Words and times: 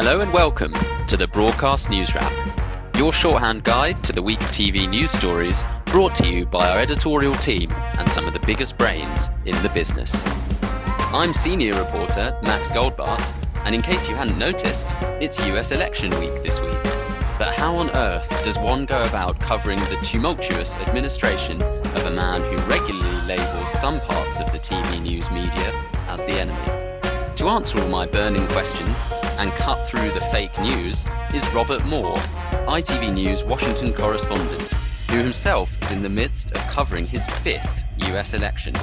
Hello 0.00 0.20
and 0.20 0.32
welcome 0.32 0.72
to 1.08 1.16
the 1.16 1.26
Broadcast 1.26 1.90
News 1.90 2.14
Wrap, 2.14 2.32
your 2.96 3.12
shorthand 3.12 3.64
guide 3.64 4.04
to 4.04 4.12
the 4.12 4.22
week's 4.22 4.46
TV 4.46 4.88
news 4.88 5.10
stories 5.10 5.64
brought 5.86 6.14
to 6.14 6.28
you 6.28 6.46
by 6.46 6.70
our 6.70 6.78
editorial 6.78 7.34
team 7.34 7.72
and 7.72 8.08
some 8.08 8.24
of 8.24 8.32
the 8.32 8.38
biggest 8.46 8.78
brains 8.78 9.28
in 9.44 9.60
the 9.60 9.68
business. 9.70 10.22
I'm 11.12 11.34
senior 11.34 11.72
reporter 11.72 12.38
Max 12.44 12.70
Goldbart, 12.70 13.32
and 13.64 13.74
in 13.74 13.82
case 13.82 14.08
you 14.08 14.14
hadn't 14.14 14.38
noticed, 14.38 14.94
it's 15.20 15.40
US 15.40 15.72
election 15.72 16.10
week 16.20 16.44
this 16.44 16.60
week. 16.60 16.80
But 17.36 17.58
how 17.58 17.74
on 17.74 17.90
earth 17.90 18.28
does 18.44 18.56
one 18.56 18.86
go 18.86 19.02
about 19.02 19.40
covering 19.40 19.80
the 19.80 19.98
tumultuous 20.04 20.76
administration 20.76 21.60
of 21.60 22.06
a 22.06 22.12
man 22.12 22.42
who 22.42 22.56
regularly 22.72 23.26
labels 23.26 23.72
some 23.72 24.00
parts 24.02 24.38
of 24.38 24.52
the 24.52 24.60
TV 24.60 25.02
news 25.02 25.28
media 25.32 25.72
as 26.06 26.24
the 26.24 26.34
enemy? 26.34 26.77
To 27.38 27.46
answer 27.46 27.80
all 27.80 27.88
my 27.88 28.04
burning 28.04 28.44
questions 28.48 29.06
and 29.38 29.52
cut 29.52 29.86
through 29.86 30.10
the 30.10 30.20
fake 30.32 30.58
news 30.58 31.06
is 31.32 31.48
Robert 31.54 31.84
Moore, 31.84 32.16
ITV 32.66 33.14
News 33.14 33.44
Washington 33.44 33.94
correspondent, 33.94 34.72
who 35.08 35.18
himself 35.18 35.80
is 35.84 35.92
in 35.92 36.02
the 36.02 36.08
midst 36.08 36.50
of 36.50 36.60
covering 36.62 37.06
his 37.06 37.24
fifth 37.26 37.84
US 38.08 38.34
election. 38.34 38.74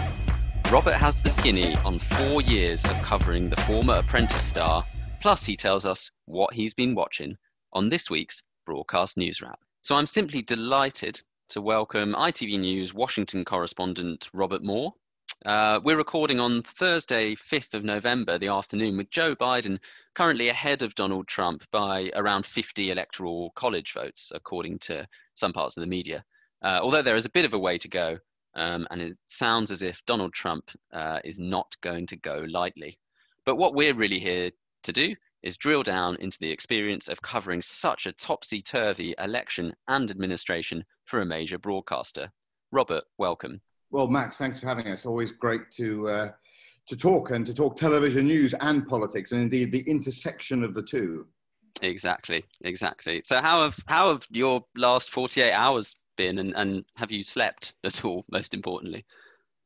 Robert 0.72 0.94
has 0.94 1.22
the 1.22 1.30
skinny 1.30 1.76
on 1.84 2.00
four 2.00 2.42
years 2.42 2.86
of 2.86 2.94
covering 3.02 3.50
the 3.50 3.62
former 3.64 3.96
Apprentice 3.96 4.46
star, 4.46 4.86
plus 5.22 5.46
he 5.46 5.58
tells 5.58 5.86
us 5.86 6.12
what 6.24 6.54
he's 6.54 6.74
been 6.74 6.96
watching 6.96 7.38
on 7.74 7.90
this 7.90 8.10
week's 8.10 8.42
Broadcast 8.66 9.18
News 9.18 9.42
Wrap. 9.42 9.60
So 9.82 9.98
I'm 9.98 10.08
simply 10.08 10.42
delighted 10.42 11.22
to 11.50 11.62
welcome 11.62 12.14
ITV 12.14 12.58
News 12.58 12.94
Washington 12.94 13.44
correspondent 13.44 14.30
Robert 14.32 14.64
Moore 14.64 14.94
uh, 15.46 15.80
we're 15.84 15.98
recording 15.98 16.40
on 16.40 16.64
Thursday, 16.64 17.36
5th 17.36 17.74
of 17.74 17.84
November, 17.84 18.38
the 18.38 18.48
afternoon, 18.48 18.98
with 18.98 19.10
Joe 19.10 19.36
Biden 19.36 19.80
currently 20.14 20.50
ahead 20.50 20.82
of 20.82 20.96
Donald 20.96 21.28
Trump 21.28 21.64
by 21.72 22.12
around 22.16 22.46
50 22.46 22.92
electoral 22.92 23.52
college 23.56 23.94
votes, 23.94 24.32
according 24.34 24.80
to 24.80 25.08
some 25.36 25.54
parts 25.54 25.78
of 25.78 25.82
the 25.82 25.88
media. 25.88 26.24
Uh, 26.62 26.80
although 26.82 27.02
there 27.02 27.16
is 27.16 27.26
a 27.26 27.32
bit 27.32 27.46
of 27.46 27.54
a 27.54 27.60
way 27.60 27.78
to 27.78 27.88
go, 27.88 28.18
um, 28.56 28.88
and 28.90 29.02
it 29.02 29.18
sounds 29.28 29.72
as 29.72 29.82
if 29.82 30.04
Donald 30.06 30.34
Trump 30.34 30.72
uh, 30.94 31.20
is 31.24 31.38
not 31.38 31.76
going 31.82 32.08
to 32.08 32.16
go 32.16 32.46
lightly. 32.50 32.98
But 33.46 33.58
what 33.58 33.76
we're 33.76 33.94
really 33.94 34.20
here 34.20 34.52
to 34.84 34.94
do 34.94 35.16
is 35.44 35.58
drill 35.58 35.84
down 35.84 36.16
into 36.16 36.40
the 36.40 36.50
experience 36.50 37.08
of 37.08 37.22
covering 37.22 37.62
such 37.62 38.08
a 38.08 38.14
topsy 38.14 38.62
turvy 38.62 39.14
election 39.20 39.74
and 39.88 40.10
administration 40.10 40.84
for 41.04 41.22
a 41.22 41.26
major 41.26 41.60
broadcaster. 41.60 42.32
Robert, 42.72 43.04
welcome. 43.18 43.62
Well, 43.92 44.08
Max, 44.08 44.38
thanks 44.38 44.60
for 44.60 44.68
having 44.68 44.88
us. 44.88 45.06
Always 45.06 45.32
great 45.32 45.72
to 45.74 46.08
uh, 46.08 46.32
to 46.88 46.96
talk 46.96 47.32
and 47.32 47.46
to 47.46 47.54
talk 47.54 47.78
television 47.78 48.28
news 48.28 48.54
and 48.60 48.88
politics, 48.88 49.32
and 49.32 49.42
indeed 49.42 49.72
the 49.72 49.82
intersection 49.82 50.64
of 50.64 50.74
the 50.74 50.84
two. 50.84 51.28
Exactly, 51.82 52.44
exactly. 52.62 53.22
So, 53.24 53.42
how 53.42 53.64
have 53.64 53.78
how 53.88 54.10
have 54.10 54.26
your 54.32 54.64
last 54.76 55.12
forty 55.12 55.42
eight 55.42 55.54
hours 55.54 55.96
been, 56.18 56.40
and, 56.40 56.56
and 56.56 56.86
have 56.96 57.12
you 57.12 57.24
slept 57.24 57.74
at 57.84 58.06
all? 58.06 58.26
Most 58.32 58.54
importantly. 58.54 59.06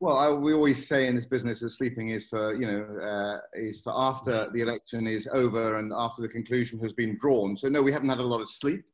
Well, 0.00 0.16
I, 0.16 0.30
we 0.30 0.54
always 0.54 0.88
say 0.88 1.08
in 1.08 1.14
this 1.14 1.26
business 1.26 1.60
that 1.60 1.70
sleeping 1.70 2.08
is 2.10 2.28
for 2.28 2.54
you 2.54 2.66
know 2.66 3.00
uh, 3.00 3.38
is 3.54 3.80
for 3.80 3.92
after 3.94 4.48
the 4.52 4.62
election 4.62 5.06
is 5.06 5.28
over 5.32 5.76
and 5.76 5.92
after 5.94 6.22
the 6.22 6.28
conclusion 6.28 6.78
has 6.80 6.92
been 6.92 7.18
drawn. 7.20 7.56
So 7.56 7.68
no, 7.68 7.82
we 7.82 7.92
haven't 7.92 8.08
had 8.08 8.18
a 8.18 8.22
lot 8.22 8.40
of 8.40 8.50
sleep 8.50 8.84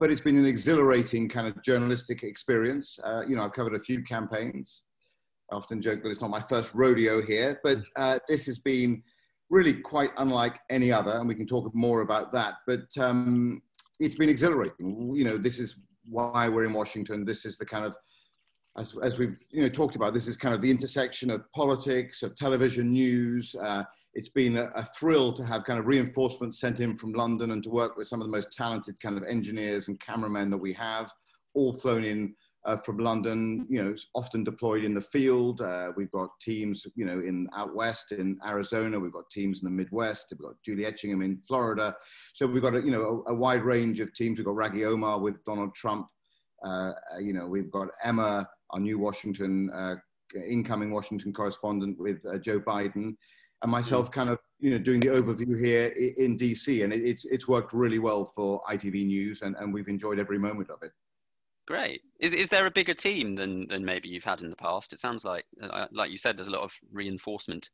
but 0.00 0.10
it's 0.10 0.20
been 0.20 0.36
an 0.36 0.44
exhilarating 0.44 1.28
kind 1.28 1.46
of 1.46 1.62
journalistic 1.62 2.22
experience. 2.22 2.98
Uh, 3.04 3.22
you 3.26 3.36
know, 3.36 3.44
I've 3.44 3.52
covered 3.52 3.74
a 3.74 3.78
few 3.78 4.02
campaigns. 4.02 4.82
I 5.52 5.56
often 5.56 5.80
joke 5.80 6.02
that 6.02 6.08
it's 6.08 6.20
not 6.20 6.30
my 6.30 6.40
first 6.40 6.72
rodeo 6.74 7.22
here, 7.22 7.60
but 7.62 7.78
uh, 7.96 8.18
this 8.28 8.46
has 8.46 8.58
been 8.58 9.02
really 9.50 9.74
quite 9.74 10.10
unlike 10.18 10.58
any 10.70 10.90
other, 10.90 11.12
and 11.12 11.28
we 11.28 11.34
can 11.34 11.46
talk 11.46 11.72
more 11.74 12.00
about 12.00 12.32
that. 12.32 12.54
But 12.66 12.86
um, 12.98 13.62
it's 14.00 14.16
been 14.16 14.28
exhilarating. 14.28 15.14
You 15.14 15.24
know, 15.24 15.38
this 15.38 15.58
is 15.58 15.76
why 16.08 16.48
we're 16.48 16.64
in 16.64 16.72
Washington. 16.72 17.24
This 17.24 17.44
is 17.44 17.56
the 17.56 17.66
kind 17.66 17.84
of 17.84 17.96
as, 18.76 18.94
as 19.02 19.18
we've 19.18 19.38
you 19.50 19.62
know 19.62 19.68
talked 19.68 19.96
about, 19.96 20.14
this 20.14 20.26
is 20.26 20.36
kind 20.36 20.54
of 20.54 20.60
the 20.60 20.70
intersection 20.70 21.30
of 21.30 21.50
politics, 21.52 22.22
of 22.22 22.34
television 22.36 22.90
news, 22.90 23.54
uh, 23.54 23.84
it's 24.14 24.28
been 24.28 24.56
a, 24.56 24.64
a, 24.74 24.84
thrill 24.96 25.32
to 25.32 25.44
have 25.44 25.64
kind 25.64 25.78
of 25.78 25.86
reinforcements 25.86 26.60
sent 26.60 26.80
in 26.80 26.96
from 26.96 27.12
London 27.12 27.50
and 27.50 27.62
to 27.64 27.70
work 27.70 27.96
with 27.96 28.08
some 28.08 28.20
of 28.20 28.26
the 28.26 28.30
most 28.30 28.52
talented 28.52 28.98
kind 29.00 29.16
of 29.16 29.24
engineers 29.24 29.88
and 29.88 30.00
cameramen 30.00 30.50
that 30.50 30.58
we 30.58 30.72
have, 30.72 31.12
all 31.54 31.72
flown 31.72 32.04
in 32.04 32.34
uh, 32.64 32.76
from 32.76 32.98
London, 32.98 33.66
you 33.68 33.82
know, 33.82 33.94
often 34.14 34.42
deployed 34.42 34.84
in 34.84 34.94
the 34.94 35.00
field. 35.00 35.60
Uh, 35.60 35.92
we've 35.96 36.10
got 36.12 36.30
teams, 36.40 36.86
you 36.94 37.04
know, 37.04 37.18
in 37.20 37.48
out 37.54 37.74
west 37.74 38.12
in 38.12 38.38
Arizona. 38.46 38.98
We've 38.98 39.12
got 39.12 39.28
teams 39.30 39.60
in 39.60 39.66
the 39.66 39.70
Midwest. 39.70 40.28
We've 40.30 40.40
got 40.40 40.54
Julie 40.64 40.84
Etchingham 40.84 41.22
in 41.22 41.42
Florida. 41.46 41.94
So 42.32 42.46
we've 42.46 42.62
got, 42.62 42.74
a, 42.74 42.80
you 42.80 42.90
know, 42.90 43.24
a, 43.26 43.32
a 43.32 43.34
wide 43.34 43.62
range 43.62 44.00
of 44.00 44.14
teams. 44.14 44.38
We've 44.38 44.46
got 44.46 44.54
Rageh 44.54 44.86
Omaar 44.86 45.20
with 45.20 45.44
Donald 45.44 45.74
Trump. 45.74 46.06
Uh, 46.64 46.92
you 47.20 47.34
know, 47.34 47.46
we've 47.46 47.70
got 47.70 47.88
Emma, 48.02 48.48
our 48.70 48.80
new 48.80 48.98
Washington, 48.98 49.70
uh, 49.74 49.96
incoming 50.48 50.90
Washington 50.90 51.34
correspondent 51.34 51.98
with 51.98 52.24
uh, 52.24 52.38
Joe 52.38 52.60
Biden 52.60 53.14
and 53.64 53.70
myself 53.70 54.10
kind 54.10 54.28
of 54.28 54.38
you 54.60 54.70
know 54.70 54.78
doing 54.78 55.00
the 55.00 55.08
overview 55.08 55.58
here 55.58 55.88
in 56.18 56.38
DC, 56.38 56.84
and 56.84 56.92
it's 56.92 57.24
it's 57.24 57.48
worked 57.48 57.72
really 57.72 57.98
well 57.98 58.26
for 58.26 58.60
ITV 58.70 59.06
News, 59.06 59.42
and, 59.42 59.56
and 59.56 59.74
we've 59.74 59.88
enjoyed 59.88 60.20
every 60.20 60.38
moment 60.38 60.70
of 60.70 60.78
it. 60.82 60.92
Great. 61.66 62.02
Is 62.20 62.34
is 62.34 62.50
there 62.50 62.66
a 62.66 62.70
bigger 62.70 62.92
team 62.92 63.32
than 63.32 63.66
than 63.68 63.82
maybe 63.82 64.10
you've 64.10 64.22
had 64.22 64.42
in 64.42 64.50
the 64.50 64.56
past? 64.56 64.92
It 64.92 65.00
sounds 65.00 65.24
like, 65.24 65.46
uh, 65.62 65.86
like 65.90 66.10
you 66.10 66.18
said, 66.18 66.36
there's 66.36 66.48
a 66.48 66.52
lot 66.52 66.60
of 66.60 66.72
reinforcement. 66.92 67.70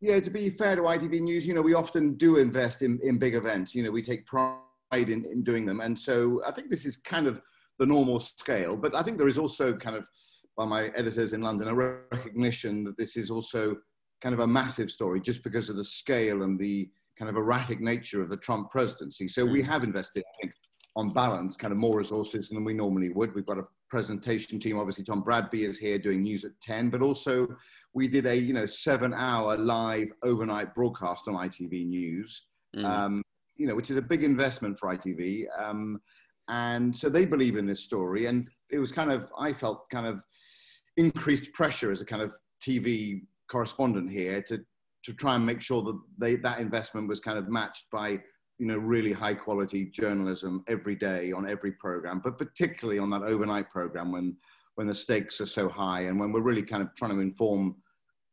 Yeah, 0.00 0.20
to 0.20 0.30
be 0.30 0.48
fair 0.48 0.74
to 0.74 0.82
ITV 0.82 1.20
News, 1.20 1.46
you 1.46 1.54
know, 1.54 1.62
we 1.62 1.74
often 1.74 2.14
do 2.14 2.36
invest 2.36 2.82
in, 2.82 2.98
in 3.02 3.18
big 3.18 3.34
events. 3.34 3.74
You 3.74 3.82
know, 3.82 3.90
we 3.90 4.02
take 4.02 4.26
pride 4.26 4.58
in, 4.92 5.24
in 5.24 5.42
doing 5.42 5.64
them. 5.64 5.80
And 5.80 5.98
so 5.98 6.42
I 6.46 6.52
think 6.52 6.68
this 6.68 6.84
is 6.84 6.98
kind 6.98 7.26
of 7.26 7.40
the 7.78 7.86
normal 7.86 8.20
scale. 8.20 8.76
But 8.76 8.94
I 8.94 9.02
think 9.02 9.16
there 9.16 9.28
is 9.28 9.38
also 9.38 9.74
kind 9.74 9.96
of, 9.96 10.06
by 10.54 10.66
my 10.66 10.88
editors 10.88 11.32
in 11.32 11.40
London, 11.40 11.68
a 11.68 11.74
recognition 11.74 12.84
that 12.84 12.98
this 12.98 13.16
is 13.16 13.30
also 13.30 13.76
kind 14.20 14.34
of 14.34 14.40
a 14.40 14.46
massive 14.46 14.90
story 14.90 15.20
just 15.20 15.44
because 15.44 15.68
of 15.68 15.76
the 15.76 15.84
scale 15.84 16.42
and 16.42 16.58
the 16.58 16.88
kind 17.18 17.28
of 17.28 17.36
erratic 17.36 17.80
nature 17.80 18.22
of 18.22 18.28
the 18.28 18.36
Trump 18.36 18.70
presidency. 18.70 19.28
So 19.28 19.44
we 19.44 19.62
hmm. 19.62 19.68
have 19.68 19.84
invested, 19.84 20.24
I 20.26 20.42
think, 20.42 20.54
on 20.96 21.12
balance, 21.12 21.56
kind 21.56 21.72
of 21.72 21.78
more 21.78 21.98
resources 21.98 22.48
than 22.48 22.64
we 22.64 22.72
normally 22.72 23.10
would. 23.10 23.34
We've 23.34 23.46
got 23.46 23.58
a 23.58 23.66
presentation 23.90 24.58
team. 24.58 24.78
Obviously, 24.78 25.04
Tom 25.04 25.22
Bradby 25.22 25.64
is 25.64 25.78
here 25.78 25.98
doing 25.98 26.22
news 26.22 26.44
at 26.44 26.52
10, 26.62 26.90
but 26.90 27.02
also 27.02 27.46
we 27.92 28.08
did 28.08 28.26
a, 28.26 28.34
you 28.36 28.52
know, 28.52 28.66
seven 28.66 29.12
hour 29.14 29.56
live 29.56 30.08
overnight 30.22 30.74
broadcast 30.74 31.24
on 31.28 31.34
ITV 31.34 31.86
News, 31.86 32.48
mm. 32.74 32.84
um, 32.84 33.22
you 33.56 33.66
know, 33.66 33.74
which 33.74 33.90
is 33.90 33.96
a 33.96 34.02
big 34.02 34.24
investment 34.24 34.78
for 34.78 34.94
ITV. 34.94 35.44
Um, 35.58 36.00
and 36.48 36.96
so 36.96 37.08
they 37.08 37.26
believe 37.26 37.56
in 37.56 37.66
this 37.66 37.80
story. 37.80 38.26
And 38.26 38.46
it 38.70 38.78
was 38.78 38.92
kind 38.92 39.10
of, 39.10 39.30
I 39.38 39.52
felt 39.52 39.88
kind 39.90 40.06
of 40.06 40.20
increased 40.96 41.52
pressure 41.52 41.90
as 41.90 42.00
a 42.00 42.06
kind 42.06 42.22
of 42.22 42.34
TV 42.66 43.22
correspondent 43.48 44.10
here 44.10 44.42
to 44.42 44.64
to 45.04 45.12
try 45.12 45.36
and 45.36 45.46
make 45.46 45.62
sure 45.62 45.82
that 45.82 45.98
they, 46.18 46.34
that 46.34 46.58
investment 46.58 47.06
was 47.06 47.20
kind 47.20 47.38
of 47.38 47.48
matched 47.48 47.84
by 47.92 48.18
you 48.58 48.66
know 48.66 48.76
really 48.76 49.12
high 49.12 49.34
quality 49.34 49.84
journalism 49.86 50.64
every 50.68 50.96
day 50.96 51.32
on 51.32 51.48
every 51.48 51.72
program, 51.72 52.20
but 52.22 52.38
particularly 52.38 52.98
on 52.98 53.10
that 53.10 53.22
overnight 53.22 53.70
program 53.70 54.10
when 54.12 54.36
when 54.74 54.86
the 54.86 54.94
stakes 54.94 55.40
are 55.40 55.46
so 55.46 55.68
high 55.68 56.02
and 56.02 56.18
when 56.18 56.32
we're 56.32 56.40
really 56.40 56.62
kind 56.62 56.82
of 56.82 56.94
trying 56.94 57.12
to 57.12 57.20
inform 57.20 57.76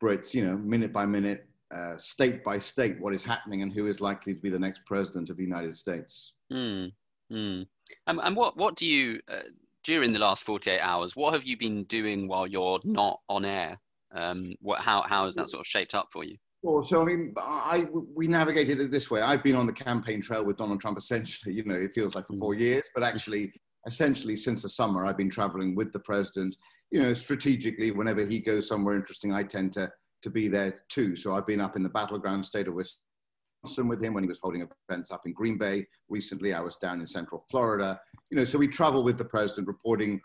Brits, 0.02 0.34
you 0.34 0.46
know, 0.46 0.58
minute 0.58 0.92
by 0.92 1.06
minute, 1.06 1.48
uh, 1.74 1.98
state 1.98 2.44
by 2.44 2.60
state, 2.60 3.00
what 3.00 3.14
is 3.14 3.24
happening 3.24 3.62
and 3.62 3.72
who 3.72 3.88
is 3.88 4.02
likely 4.02 4.34
to 4.34 4.42
be 4.42 4.50
the 4.50 4.60
next 4.60 4.82
president 4.86 5.30
of 5.30 5.38
the 5.38 5.44
United 5.44 5.78
States. 5.78 6.34
Mm, 6.52 6.92
mm. 7.32 7.66
Um, 8.08 8.20
and 8.24 8.36
what 8.36 8.58
what 8.58 8.76
do 8.76 8.86
you 8.86 9.22
uh, 9.32 9.50
during 9.84 10.12
the 10.12 10.20
last 10.20 10.44
forty 10.44 10.72
eight 10.72 10.82
hours? 10.82 11.16
What 11.16 11.34
have 11.34 11.46
you 11.46 11.58
been 11.58 11.84
doing 11.86 12.28
while 12.28 12.48
you're 12.48 12.82
not 12.84 13.22
on 13.30 13.46
air? 13.46 13.80
Um, 14.16 14.54
what, 14.62 14.80
how, 14.80 15.02
how 15.02 15.26
has 15.26 15.36
that 15.36 15.50
sort 15.50 15.62
of 15.62 15.68
shaped 15.68 15.96
up 15.96 16.08
for 16.12 16.24
you? 16.24 16.38
Well, 16.64 16.82
so 16.82 17.02
I 17.02 17.06
mean, 17.06 17.34
I 17.38 17.88
we 18.16 18.26
navigated 18.26 18.80
it 18.80 18.90
this 18.90 19.12
way. 19.12 19.22
I've 19.22 19.44
been 19.44 19.58
on 19.58 19.68
the 19.68 19.74
campaign 19.74 20.22
trail 20.22 20.46
with 20.46 20.58
Donald 20.58 20.80
Trump 20.80 20.98
essentially. 20.98 21.54
You 21.56 21.66
know, 21.66 21.76
it 21.76 21.94
feels 21.94 22.16
like 22.16 22.26
for 22.26 22.38
four 22.38 22.56
mm. 22.56 22.62
years, 22.62 22.86
but 22.96 23.04
actually, 23.04 23.52
essentially 23.86 24.38
since 24.38 24.62
the 24.62 24.70
summer, 24.70 25.06
I've 25.06 25.18
been 25.18 25.30
traveling 25.30 25.76
with 25.76 25.92
the 25.92 26.00
president. 26.00 26.56
You 26.90 27.02
know, 27.02 27.14
strategically, 27.14 27.92
whenever 27.92 28.26
he 28.26 28.40
goes 28.40 28.68
somewhere 28.68 28.96
interesting, 28.96 29.34
I 29.34 29.44
tend 29.44 29.74
to 29.74 29.92
to 30.24 30.30
be 30.30 30.48
there 30.48 30.74
too. 30.88 31.18
So 31.18 31.36
I've 31.36 31.46
been 31.46 31.60
up 31.60 31.76
in 31.76 31.84
the 31.84 31.90
battleground 31.90 32.46
state 32.46 32.70
of 32.70 32.76
Wisconsin 32.76 33.90
with 33.90 34.02
him 34.02 34.14
when 34.14 34.24
he 34.24 34.30
was 34.30 34.40
holding 34.42 34.66
events 34.90 35.12
up 35.12 35.24
in 35.26 35.34
Green 35.34 35.58
Bay. 35.58 35.86
Recently, 36.08 36.54
I 36.54 36.62
was 36.62 36.78
down 36.78 37.02
in 37.02 37.06
Central 37.06 37.44
Florida. 37.52 38.00
You 38.32 38.38
know, 38.38 38.46
so 38.46 38.58
we 38.58 38.70
travel 38.70 39.04
with 39.04 39.18
the 39.18 39.26
president, 39.26 39.68
reporting 39.68 40.22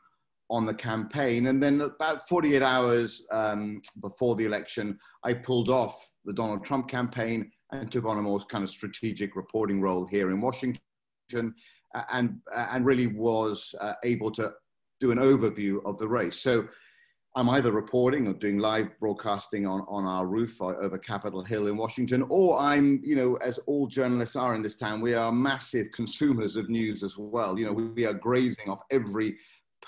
on 0.51 0.67
the 0.67 0.75
campaign. 0.75 1.49
And 1.49 1.63
then 1.63 1.81
about 1.81 2.29
48 2.29 2.63
hours 2.63 3.23
um, 3.31 3.83
before 4.01 4.35
the 4.37 4.47
election, 4.47 4.99
I 5.25 5.35
pulled 5.35 5.69
off 5.69 6.11
the 6.25 6.33
Donald 6.33 6.65
Trump 6.65 6.89
campaign 6.89 7.51
and 7.73 7.93
took 7.93 8.07
on 8.07 8.19
a 8.19 8.23
more 8.23 8.41
kind 8.41 8.65
of 8.65 8.71
strategic 8.71 9.37
reporting 9.37 9.81
role 9.81 10.07
here 10.07 10.31
in 10.31 10.41
Washington 10.41 10.81
and, 12.11 12.41
and 12.55 12.87
really 12.87 13.09
was 13.09 13.75
uh, 13.81 13.95
able 14.05 14.31
to 14.33 14.53
do 15.01 15.11
an 15.11 15.19
overview 15.19 15.85
of 15.85 15.99
the 15.99 16.09
race. 16.09 16.41
So 16.41 16.67
I'm 17.37 17.51
either 17.51 17.71
reporting 17.71 18.27
or 18.27 18.33
doing 18.33 18.59
live 18.59 18.89
broadcasting 18.99 19.67
on, 19.67 19.83
on 19.87 20.07
our 20.07 20.27
roof 20.27 20.61
over 20.61 20.99
Capitol 20.99 21.45
Hill 21.45 21.69
in 21.69 21.77
Washington, 21.77 22.25
or 22.29 22.59
I'm, 22.59 23.01
you 23.05 23.15
know, 23.15 23.35
as 23.37 23.59
all 23.59 23.87
journalists 23.87 24.35
are 24.35 24.55
in 24.55 24.63
this 24.63 24.75
town, 24.75 25.01
we 25.01 25.15
are 25.15 25.31
massive 25.31 25.93
consumers 25.93 26.57
of 26.57 26.69
news 26.69 27.03
as 27.03 27.17
well. 27.17 27.59
You 27.59 27.67
know, 27.67 27.73
we 27.73 28.07
are 28.07 28.15
grazing 28.15 28.69
off 28.69 28.81
every 28.91 29.37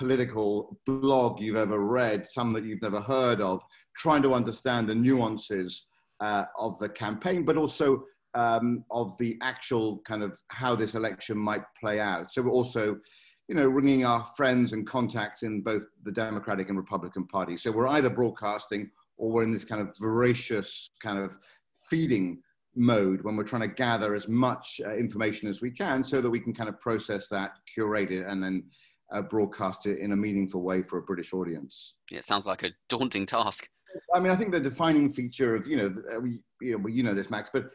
political 0.01 0.79
blog 0.87 1.41
you've 1.41 1.57
ever 1.57 1.79
read, 1.79 2.27
some 2.27 2.55
that 2.55 2.65
you've 2.65 2.81
never 2.81 3.03
heard 3.03 3.43
of, 3.43 3.61
trying 3.95 4.23
to 4.23 4.33
understand 4.33 4.89
the 4.89 4.95
nuances 4.95 5.89
uh, 6.21 6.47
of 6.59 6.79
the 6.79 6.89
campaign, 6.89 7.45
but 7.45 7.59
also 7.59 8.03
um, 8.33 8.83
of 8.91 9.17
the 9.19 9.37
actual 9.43 9.99
kind 10.07 10.23
of 10.23 10.41
how 10.49 10.75
this 10.75 10.95
election 10.95 11.37
might 11.37 11.65
play 11.79 12.01
out. 12.01 12.33
So 12.33 12.41
we're 12.41 12.51
also 12.51 12.97
you 13.47 13.55
know, 13.57 13.67
ringing 13.67 14.07
our 14.07 14.25
friends 14.37 14.73
and 14.73 14.87
contacts 14.87 15.43
in 15.43 15.61
both 15.61 15.85
the 16.05 16.13
Democratic 16.13 16.69
and 16.71 16.79
Republican 16.79 17.27
Party. 17.27 17.59
So 17.59 17.71
we're 17.71 17.89
either 17.89 18.09
broadcasting 18.09 18.91
or 19.19 19.31
we're 19.31 19.43
in 19.43 19.53
this 19.53 19.65
kind 19.65 19.83
of 19.83 19.93
voracious 19.99 20.89
kind 21.03 21.19
of 21.19 21.37
feeding 21.91 22.41
mode 22.75 23.23
when 23.23 23.37
we're 23.37 23.45
trying 23.45 23.69
to 23.69 23.75
gather 23.75 24.15
as 24.15 24.29
much 24.29 24.81
uh, 24.87 24.95
information 24.95 25.49
as 25.49 25.61
we 25.61 25.71
can 25.71 26.03
so 26.05 26.23
that 26.23 26.31
we 26.31 26.41
can 26.41 26.55
kind 26.55 26.69
of 26.69 26.81
process 26.81 27.29
that, 27.29 27.51
curate 27.75 28.13
it, 28.13 28.25
and 28.25 28.43
then 28.43 28.63
uh, 29.13 29.23
broadcast 29.23 29.87
it 29.87 29.99
in 29.99 30.13
a 30.13 30.17
meaningful 30.17 30.63
way 30.63 30.83
for 30.83 30.99
a 30.99 31.03
British 31.03 31.33
audience. 31.33 31.95
Yeah, 32.11 32.19
it 32.19 32.25
sounds 32.25 32.47
like 32.47 32.63
a 32.63 32.71
daunting 32.89 33.27
task. 33.27 33.69
I 34.15 34.21
mean, 34.21 34.31
I 34.33 34.37
think 34.37 34.53
the 34.53 34.61
defining 34.61 35.11
feature 35.11 35.57
of, 35.57 35.67
you 35.67 35.77
know, 35.77 35.95
uh, 36.15 36.21
we, 36.21 36.39
you 36.61 36.79
know, 36.79 36.87
you 36.89 37.03
know 37.03 37.15
this, 37.15 37.31
Max, 37.31 37.51
but 37.53 37.71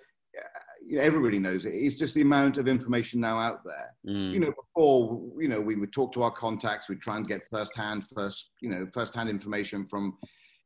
you 0.85 0.99
everybody 0.99 1.39
knows 1.39 1.65
it. 1.65 1.71
It's 1.71 1.95
just 1.95 2.13
the 2.13 2.21
amount 2.21 2.57
of 2.57 2.67
information 2.67 3.19
now 3.19 3.39
out 3.39 3.63
there. 3.63 3.91
Mm. 4.07 4.33
You 4.33 4.39
know, 4.39 4.51
before 4.51 5.21
you 5.39 5.47
know, 5.47 5.59
we 5.59 5.75
would 5.75 5.91
talk 5.91 6.13
to 6.13 6.23
our 6.23 6.31
contacts. 6.31 6.87
We'd 6.87 7.01
try 7.01 7.17
and 7.17 7.27
get 7.27 7.41
firsthand, 7.49 8.05
first 8.15 8.51
you 8.61 8.69
know, 8.69 8.88
firsthand 8.93 9.29
information 9.29 9.88
from 9.88 10.17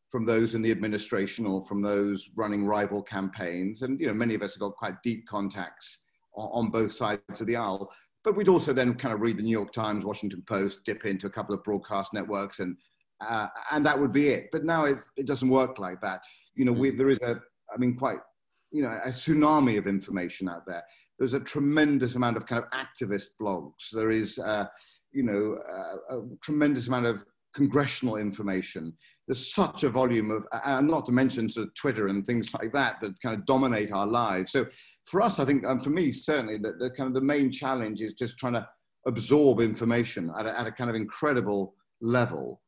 from 0.10 0.25
those 0.25 0.56
in 0.56 0.62
the 0.62 0.72
administration 0.72 1.45
or 1.45 1.63
from 1.63 1.81
those 1.81 2.30
running 2.36 2.65
rival 2.65 3.01
campaigns. 3.01 3.83
And 3.83 4.00
you 4.00 4.07
know, 4.07 4.13
many 4.13 4.33
of 4.33 4.42
us 4.42 4.56
have 4.56 4.62
got 4.62 4.75
quite 4.75 5.01
deep 5.04 5.27
contacts 5.27 6.04
on, 6.36 6.65
on 6.65 6.72
both 6.72 6.92
sides 6.92 7.42
of 7.42 7.48
the 7.48 7.56
aisle. 7.56 7.89
But 8.24 8.36
we'd 8.36 8.50
also 8.50 8.74
then 8.74 8.95
kind 8.95 9.13
of 9.13 9.21
read 9.21 9.38
the 9.38 9.44
New 9.44 9.51
York 9.51 9.71
Times, 9.71 10.06
Washington 10.06 10.44
Post, 10.48 10.81
dip 10.86 11.06
into 11.06 11.27
a 11.27 11.30
couple 11.30 11.56
of 11.56 11.63
broadcast 11.63 12.13
networks, 12.13 12.60
and 12.60 12.75
uh, 13.21 13.48
and 13.71 13.86
that 13.86 14.00
would 14.00 14.12
be 14.12 14.30
it. 14.30 14.50
But 14.51 14.66
now 14.66 14.86
it 14.86 15.00
doesn't 15.25 15.50
work 15.50 15.80
like 15.80 16.01
that. 16.01 16.21
You 16.56 16.66
know, 16.66 16.71
we, 16.71 16.92
mm. 16.92 16.98
there 16.98 17.10
is 17.10 17.19
a, 17.21 17.39
I 17.74 17.77
mean, 17.77 17.95
quite 17.95 18.19
you 18.71 18.83
know, 18.83 19.00
a 19.04 19.10
tsunami 19.10 19.77
of 19.77 19.88
information 19.88 20.48
out 20.48 20.66
there. 20.68 20.83
There's 21.18 21.33
a 21.33 21.39
tremendous 21.39 22.16
amount 22.16 22.38
of 22.38 22.45
kind 22.45 22.63
of 22.63 22.69
activist 22.71 23.30
blogs. 23.42 23.89
There 23.92 24.12
is, 24.12 24.39
uh, 24.39 24.65
you 25.12 25.24
know, 25.24 25.57
uh, 25.69 26.18
a 26.18 26.22
tremendous 26.42 26.88
amount 26.88 27.07
of 27.07 27.25
congressional 27.54 28.18
information. 28.18 28.95
There's 29.30 29.54
such 29.54 29.84
a 29.84 29.90
volume 29.90 30.31
of, 30.31 30.44
and 30.66 30.88
not 30.88 31.06
to 31.06 31.12
mention 31.12 31.52
sort 31.52 31.68
of 31.68 31.76
Twitter 31.76 32.08
and 32.08 32.26
things 32.26 32.52
like 32.56 32.74
that 32.74 33.00
that 33.02 33.22
kind 33.22 33.38
of 33.38 33.46
dominate 33.46 33.92
our 33.92 34.08
lives. 34.08 34.52
So 34.52 34.66
for 35.06 35.22
us, 35.22 35.38
I 35.38 35.46
think, 35.46 35.64
and 35.66 35.84
for 35.84 35.92
me 35.92 36.12
certainly, 36.12 36.58
the 36.58 36.92
kind 36.98 37.08
of 37.08 37.14
the 37.14 37.22
main 37.22 37.52
challenge 37.52 38.02
is 38.02 38.16
just 38.16 38.40
trying 38.40 38.54
to 38.54 38.68
absorb 39.08 39.60
information 39.60 40.31
at 40.36 40.48
a, 40.48 40.60
at 40.60 40.66
a 40.66 40.72
kind 40.72 40.90
of 40.90 40.96
incredible 40.96 41.76
level 42.02 42.60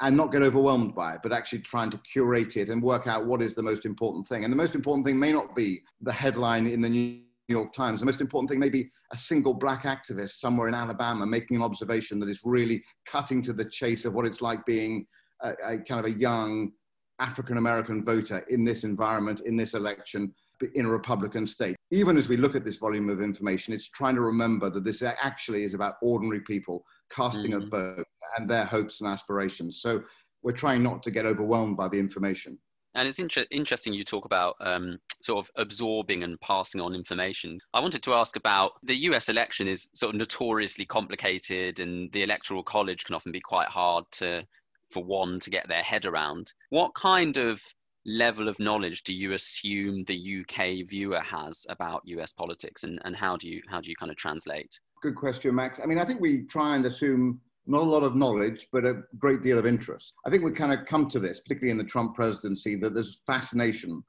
and 0.00 0.16
not 0.16 0.32
get 0.32 0.42
overwhelmed 0.42 0.92
by 0.96 1.14
it, 1.14 1.20
but 1.22 1.32
actually 1.32 1.60
trying 1.60 1.90
to 1.92 1.98
curate 1.98 2.56
it 2.56 2.68
and 2.68 2.82
work 2.82 3.06
out 3.06 3.24
what 3.24 3.40
is 3.40 3.54
the 3.54 3.62
most 3.62 3.86
important 3.86 4.26
thing. 4.26 4.42
And 4.42 4.52
the 4.52 4.56
most 4.56 4.74
important 4.74 5.06
thing 5.06 5.16
may 5.16 5.32
not 5.32 5.54
be 5.54 5.82
the 6.00 6.12
headline 6.12 6.66
in 6.66 6.80
the 6.80 6.88
New 6.88 7.20
York 7.46 7.72
Times. 7.72 8.00
The 8.00 8.06
most 8.06 8.20
important 8.20 8.50
thing 8.50 8.58
may 8.58 8.70
be 8.70 8.90
a 9.12 9.16
single 9.16 9.54
black 9.54 9.84
activist 9.84 10.40
somewhere 10.40 10.66
in 10.66 10.74
Alabama 10.74 11.24
making 11.26 11.58
an 11.58 11.62
observation 11.62 12.18
that 12.18 12.28
is 12.28 12.40
really 12.42 12.82
cutting 13.06 13.40
to 13.42 13.52
the 13.52 13.64
chase 13.64 14.04
of 14.04 14.14
what 14.14 14.26
it's 14.26 14.42
like 14.42 14.66
being 14.66 15.06
a, 15.42 15.50
a 15.50 15.78
kind 15.78 16.00
of 16.00 16.06
a 16.06 16.18
young 16.18 16.72
African 17.18 17.56
American 17.56 18.04
voter 18.04 18.38
in 18.48 18.64
this 18.64 18.84
environment, 18.84 19.40
in 19.40 19.56
this 19.56 19.74
election, 19.74 20.34
in 20.74 20.86
a 20.86 20.88
Republican 20.88 21.46
state. 21.46 21.76
Even 21.90 22.16
as 22.16 22.28
we 22.28 22.36
look 22.36 22.54
at 22.54 22.64
this 22.64 22.76
volume 22.76 23.10
of 23.10 23.20
information, 23.20 23.74
it's 23.74 23.88
trying 23.88 24.14
to 24.14 24.20
remember 24.20 24.70
that 24.70 24.84
this 24.84 25.02
actually 25.02 25.62
is 25.62 25.74
about 25.74 25.96
ordinary 26.02 26.40
people 26.40 26.84
casting 27.10 27.52
mm-hmm. 27.52 27.74
a 27.74 27.94
vote 27.94 28.06
and 28.38 28.48
their 28.48 28.64
hopes 28.64 29.00
and 29.00 29.08
aspirations. 29.08 29.80
So 29.80 30.02
we're 30.42 30.52
trying 30.52 30.82
not 30.82 31.02
to 31.04 31.10
get 31.10 31.26
overwhelmed 31.26 31.76
by 31.76 31.88
the 31.88 31.98
information. 31.98 32.58
And 32.94 33.08
it's 33.08 33.18
inter- 33.18 33.46
interesting 33.50 33.94
you 33.94 34.04
talk 34.04 34.26
about 34.26 34.54
um, 34.60 34.98
sort 35.22 35.44
of 35.44 35.50
absorbing 35.56 36.24
and 36.24 36.38
passing 36.40 36.80
on 36.80 36.94
information. 36.94 37.58
I 37.72 37.80
wanted 37.80 38.02
to 38.02 38.14
ask 38.14 38.36
about 38.36 38.72
the 38.82 38.96
US 39.08 39.28
election 39.28 39.66
is 39.66 39.88
sort 39.94 40.14
of 40.14 40.18
notoriously 40.18 40.84
complicated, 40.84 41.80
and 41.80 42.12
the 42.12 42.22
electoral 42.22 42.62
college 42.62 43.04
can 43.04 43.14
often 43.14 43.32
be 43.32 43.40
quite 43.40 43.68
hard 43.68 44.04
to 44.12 44.46
for 44.92 45.04
one 45.04 45.40
to 45.40 45.50
get 45.50 45.66
their 45.68 45.82
head 45.82 46.06
around. 46.06 46.52
What 46.70 46.94
kind 46.94 47.36
of 47.36 47.62
level 48.04 48.48
of 48.48 48.58
knowledge 48.58 49.04
do 49.04 49.14
you 49.14 49.32
assume 49.32 50.04
the 50.04 50.40
UK 50.40 50.86
viewer 50.88 51.20
has 51.20 51.66
about 51.68 52.02
US 52.06 52.32
politics, 52.32 52.84
and, 52.84 53.00
and 53.04 53.16
how 53.16 53.36
do 53.36 53.48
you 53.48 53.62
how 53.68 53.80
do 53.80 53.90
you 53.90 53.96
kind 53.96 54.10
of 54.10 54.16
translate? 54.16 54.78
Good 55.02 55.16
question, 55.16 55.54
Max. 55.54 55.80
I 55.82 55.86
mean, 55.86 55.98
I 55.98 56.04
think 56.04 56.20
we 56.20 56.42
try 56.42 56.76
and 56.76 56.84
assume 56.86 57.40
not 57.66 57.82
a 57.82 57.90
lot 57.90 58.02
of 58.02 58.16
knowledge, 58.16 58.68
but 58.72 58.84
a 58.84 59.02
great 59.18 59.42
deal 59.42 59.58
of 59.58 59.66
interest. 59.66 60.14
I 60.26 60.30
think 60.30 60.44
we 60.44 60.50
kind 60.50 60.72
of 60.72 60.86
come 60.86 61.08
to 61.10 61.20
this, 61.20 61.40
particularly 61.40 61.70
in 61.70 61.78
the 61.78 61.90
Trump 61.90 62.14
presidency, 62.14 62.74
that 62.76 62.92
there's 62.92 63.22
fascination 63.24 64.02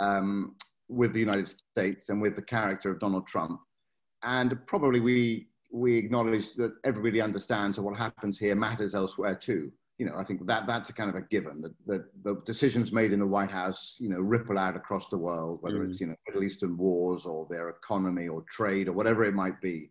um, 0.00 0.56
with 0.88 1.12
the 1.12 1.20
United 1.20 1.48
States 1.48 2.08
and 2.08 2.20
with 2.20 2.34
the 2.34 2.42
character 2.42 2.90
of 2.90 2.98
Donald 2.98 3.26
Trump, 3.26 3.60
and 4.22 4.58
probably 4.66 5.00
we 5.00 5.48
we 5.70 5.98
acknowledge 5.98 6.54
that 6.54 6.72
everybody 6.84 7.20
understands 7.20 7.76
that 7.76 7.82
what 7.82 7.96
happens 7.96 8.38
here 8.38 8.54
matters 8.54 8.94
elsewhere 8.94 9.34
too 9.34 9.70
you 9.98 10.06
know, 10.06 10.14
I 10.16 10.22
think 10.22 10.46
that 10.46 10.66
that's 10.66 10.90
a 10.90 10.92
kind 10.92 11.10
of 11.10 11.16
a 11.16 11.22
given 11.22 11.60
that, 11.62 11.74
that 11.86 12.04
the 12.22 12.40
decisions 12.46 12.92
made 12.92 13.12
in 13.12 13.18
the 13.18 13.26
White 13.26 13.50
House, 13.50 13.96
you 13.98 14.08
know, 14.08 14.18
ripple 14.20 14.56
out 14.56 14.76
across 14.76 15.08
the 15.08 15.18
world, 15.18 15.58
whether 15.60 15.78
mm. 15.78 15.90
it's, 15.90 16.00
you 16.00 16.06
know, 16.06 16.14
Middle 16.26 16.44
Eastern 16.44 16.76
wars 16.76 17.24
or 17.24 17.48
their 17.50 17.68
economy 17.68 18.28
or 18.28 18.44
trade 18.48 18.88
or 18.88 18.92
whatever 18.92 19.24
it 19.24 19.34
might 19.34 19.60
be. 19.60 19.90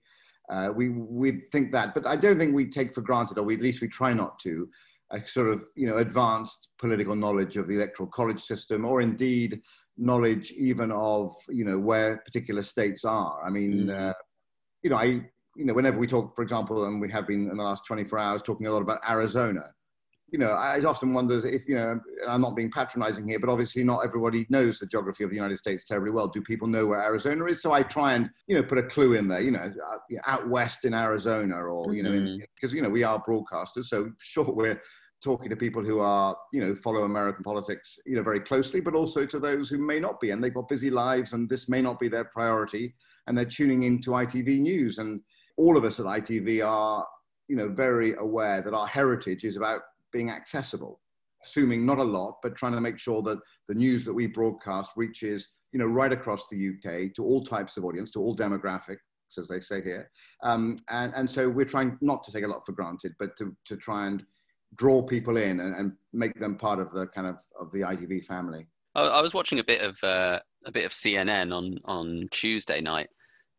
Uh, 0.50 0.72
we, 0.74 0.90
we 0.90 1.42
think 1.52 1.74
that, 1.74 1.94
but 1.94 2.08
I 2.08 2.16
don't 2.16 2.40
think 2.40 2.56
we 2.56 2.70
take 2.70 2.94
for 2.94 3.02
granted, 3.02 3.38
or 3.38 3.44
we, 3.44 3.56
at 3.56 3.62
least 3.62 3.82
we 3.82 3.90
try 3.90 4.14
not 4.14 4.40
to, 4.40 4.70
a 5.12 5.26
sort 5.28 5.50
of, 5.50 5.66
you 5.76 5.88
know, 5.88 5.98
advanced 5.98 6.70
political 6.80 7.16
knowledge 7.16 7.58
of 7.58 7.68
the 7.68 7.76
electoral 7.76 8.10
college 8.10 8.42
system 8.42 8.86
or 8.86 9.02
indeed 9.02 9.62
knowledge 9.98 10.52
even 10.52 10.92
of, 10.92 11.36
you 11.50 11.66
know, 11.66 11.78
where 11.78 12.18
particular 12.18 12.64
states 12.64 13.04
are. 13.04 13.46
I 13.46 13.50
mean, 13.50 13.88
mm. 13.88 14.10
uh, 14.10 14.14
you 14.84 14.90
know, 14.90 14.98
I, 14.98 15.06
you 15.56 15.66
know, 15.66 15.74
whenever 15.74 15.98
we 15.98 16.08
talk, 16.08 16.36
for 16.36 16.44
example, 16.44 16.86
and 16.86 17.02
we 17.02 17.12
have 17.12 17.28
been 17.28 17.50
in 17.50 17.58
the 17.58 17.64
last 17.64 17.86
24 17.86 18.20
hours 18.20 18.42
talking 18.42 18.68
a 18.68 18.72
lot 18.72 18.82
about 18.82 19.02
Arizona, 19.10 19.64
you 20.30 20.40
know, 20.40 20.52
I 20.52 20.84
often 20.84 21.14
wonder 21.14 21.46
if, 21.48 21.68
you 21.70 21.76
know, 21.76 22.00
I'm 22.28 22.42
not 22.42 22.56
being 22.56 22.70
patronizing 22.70 23.26
here, 23.28 23.40
but 23.40 23.50
obviously 23.50 23.84
not 23.84 24.04
everybody 24.04 24.46
knows 24.50 24.78
the 24.78 24.86
geography 24.86 25.24
of 25.24 25.30
the 25.30 25.38
United 25.38 25.58
States 25.58 25.86
terribly 25.86 26.12
well. 26.12 26.28
Do 26.28 26.42
people 26.42 26.68
know 26.68 26.86
where 26.86 27.02
Arizona 27.02 27.46
is? 27.46 27.62
So 27.62 27.72
I 27.72 27.82
try 27.84 28.14
and, 28.14 28.30
you 28.46 28.56
know, 28.56 28.64
put 28.64 28.78
a 28.78 28.84
clue 28.84 29.14
in 29.14 29.30
there, 29.30 29.40
you 29.40 29.52
know, 29.52 29.72
uh, 29.90 29.98
out 30.26 30.50
west 30.50 30.84
in 30.84 30.94
Arizona 30.94 31.56
or, 31.56 31.94
you 31.94 32.04
know, 32.04 32.12
mm-hmm. 32.12 32.44
because, 32.56 32.74
you 32.74 32.82
know, 32.82 32.90
we 32.90 33.04
are 33.04 33.24
broadcasters. 33.24 33.86
So 33.86 34.12
sure, 34.20 34.52
we're 34.52 34.82
talking 35.24 35.50
to 35.50 35.56
people 35.56 35.84
who 35.84 36.00
are, 36.00 36.36
you 36.52 36.60
know, 36.60 36.76
follow 36.76 37.04
American 37.04 37.44
politics, 37.44 37.98
you 38.06 38.18
know, 38.18 38.24
very 38.24 38.42
closely, 38.42 38.82
but 38.82 38.96
also 38.96 39.26
to 39.26 39.40
those 39.40 39.70
who 39.70 39.78
may 39.78 40.00
not 40.00 40.20
be. 40.20 40.32
And 40.32 40.44
they've 40.44 40.54
got 40.54 40.68
busy 40.68 40.90
lives 40.90 41.32
and 41.32 41.50
this 41.50 41.70
may 41.70 41.82
not 41.82 42.02
be 42.02 42.10
their 42.10 42.26
priority. 42.26 42.96
And 43.28 43.38
they're 43.38 43.46
tuning 43.46 43.84
into 43.84 44.12
ITV 44.12 44.60
News. 44.60 44.98
And 44.98 45.22
all 45.56 45.78
of 45.78 45.86
us 45.86 46.02
at 46.02 46.06
ITV 46.06 46.68
are, 46.68 47.06
you 47.48 47.56
know, 47.56 47.70
very 47.70 48.16
aware 48.16 48.62
that 48.62 48.74
our 48.74 48.88
heritage 48.88 49.46
is 49.46 49.56
about 49.56 49.82
being 50.12 50.30
accessible, 50.30 51.00
assuming 51.44 51.86
not 51.86 52.00
a 52.00 52.04
lot, 52.04 52.38
but 52.44 52.56
trying 52.56 52.74
to 52.74 52.82
make 52.82 52.98
sure 52.98 53.22
that 53.24 53.40
the 53.68 53.76
news 53.76 54.06
that 54.06 54.14
we 54.14 54.28
broadcast 54.28 54.92
reaches, 54.96 55.54
you 55.72 55.80
know, 55.80 55.86
right 55.86 56.12
across 56.12 56.48
the 56.50 56.70
UK 56.70 57.14
to 57.16 57.24
all 57.24 57.44
types 57.44 57.78
of 57.78 57.86
audience, 57.86 58.12
to 58.12 58.22
all 58.22 58.36
demographics, 58.36 58.98
as 59.38 59.48
they 59.48 59.60
say 59.60 59.82
here. 59.82 60.10
Um, 60.44 60.78
and, 60.90 61.14
and 61.16 61.30
so 61.30 61.50
we're 61.50 61.66
trying 61.66 61.98
not 62.02 62.24
to 62.26 62.32
take 62.32 62.44
a 62.44 62.48
lot 62.48 62.66
for 62.66 62.72
granted, 62.72 63.14
but 63.20 63.38
to, 63.38 63.56
to 63.66 63.76
try 63.76 64.08
and 64.08 64.24
draw 64.76 65.02
people 65.02 65.38
in 65.38 65.60
and, 65.60 65.76
and 65.76 65.92
make 66.14 66.40
them 66.40 66.56
part 66.56 66.80
of 66.80 66.92
the 66.92 67.08
kind 67.08 67.28
of, 67.28 67.38
of 67.60 67.72
the 67.72 67.82
ITV 67.82 68.26
family. 68.26 68.68
I 68.98 69.22
was 69.22 69.34
watching 69.34 69.60
a 69.60 69.64
bit 69.64 69.82
of 69.82 69.96
uh, 70.04 70.40
a 70.66 70.72
bit 70.72 70.86
of 70.86 70.92
CNN 70.92 71.56
on 71.56 71.78
on 71.86 72.28
Tuesday 72.32 72.82
night, 72.82 73.08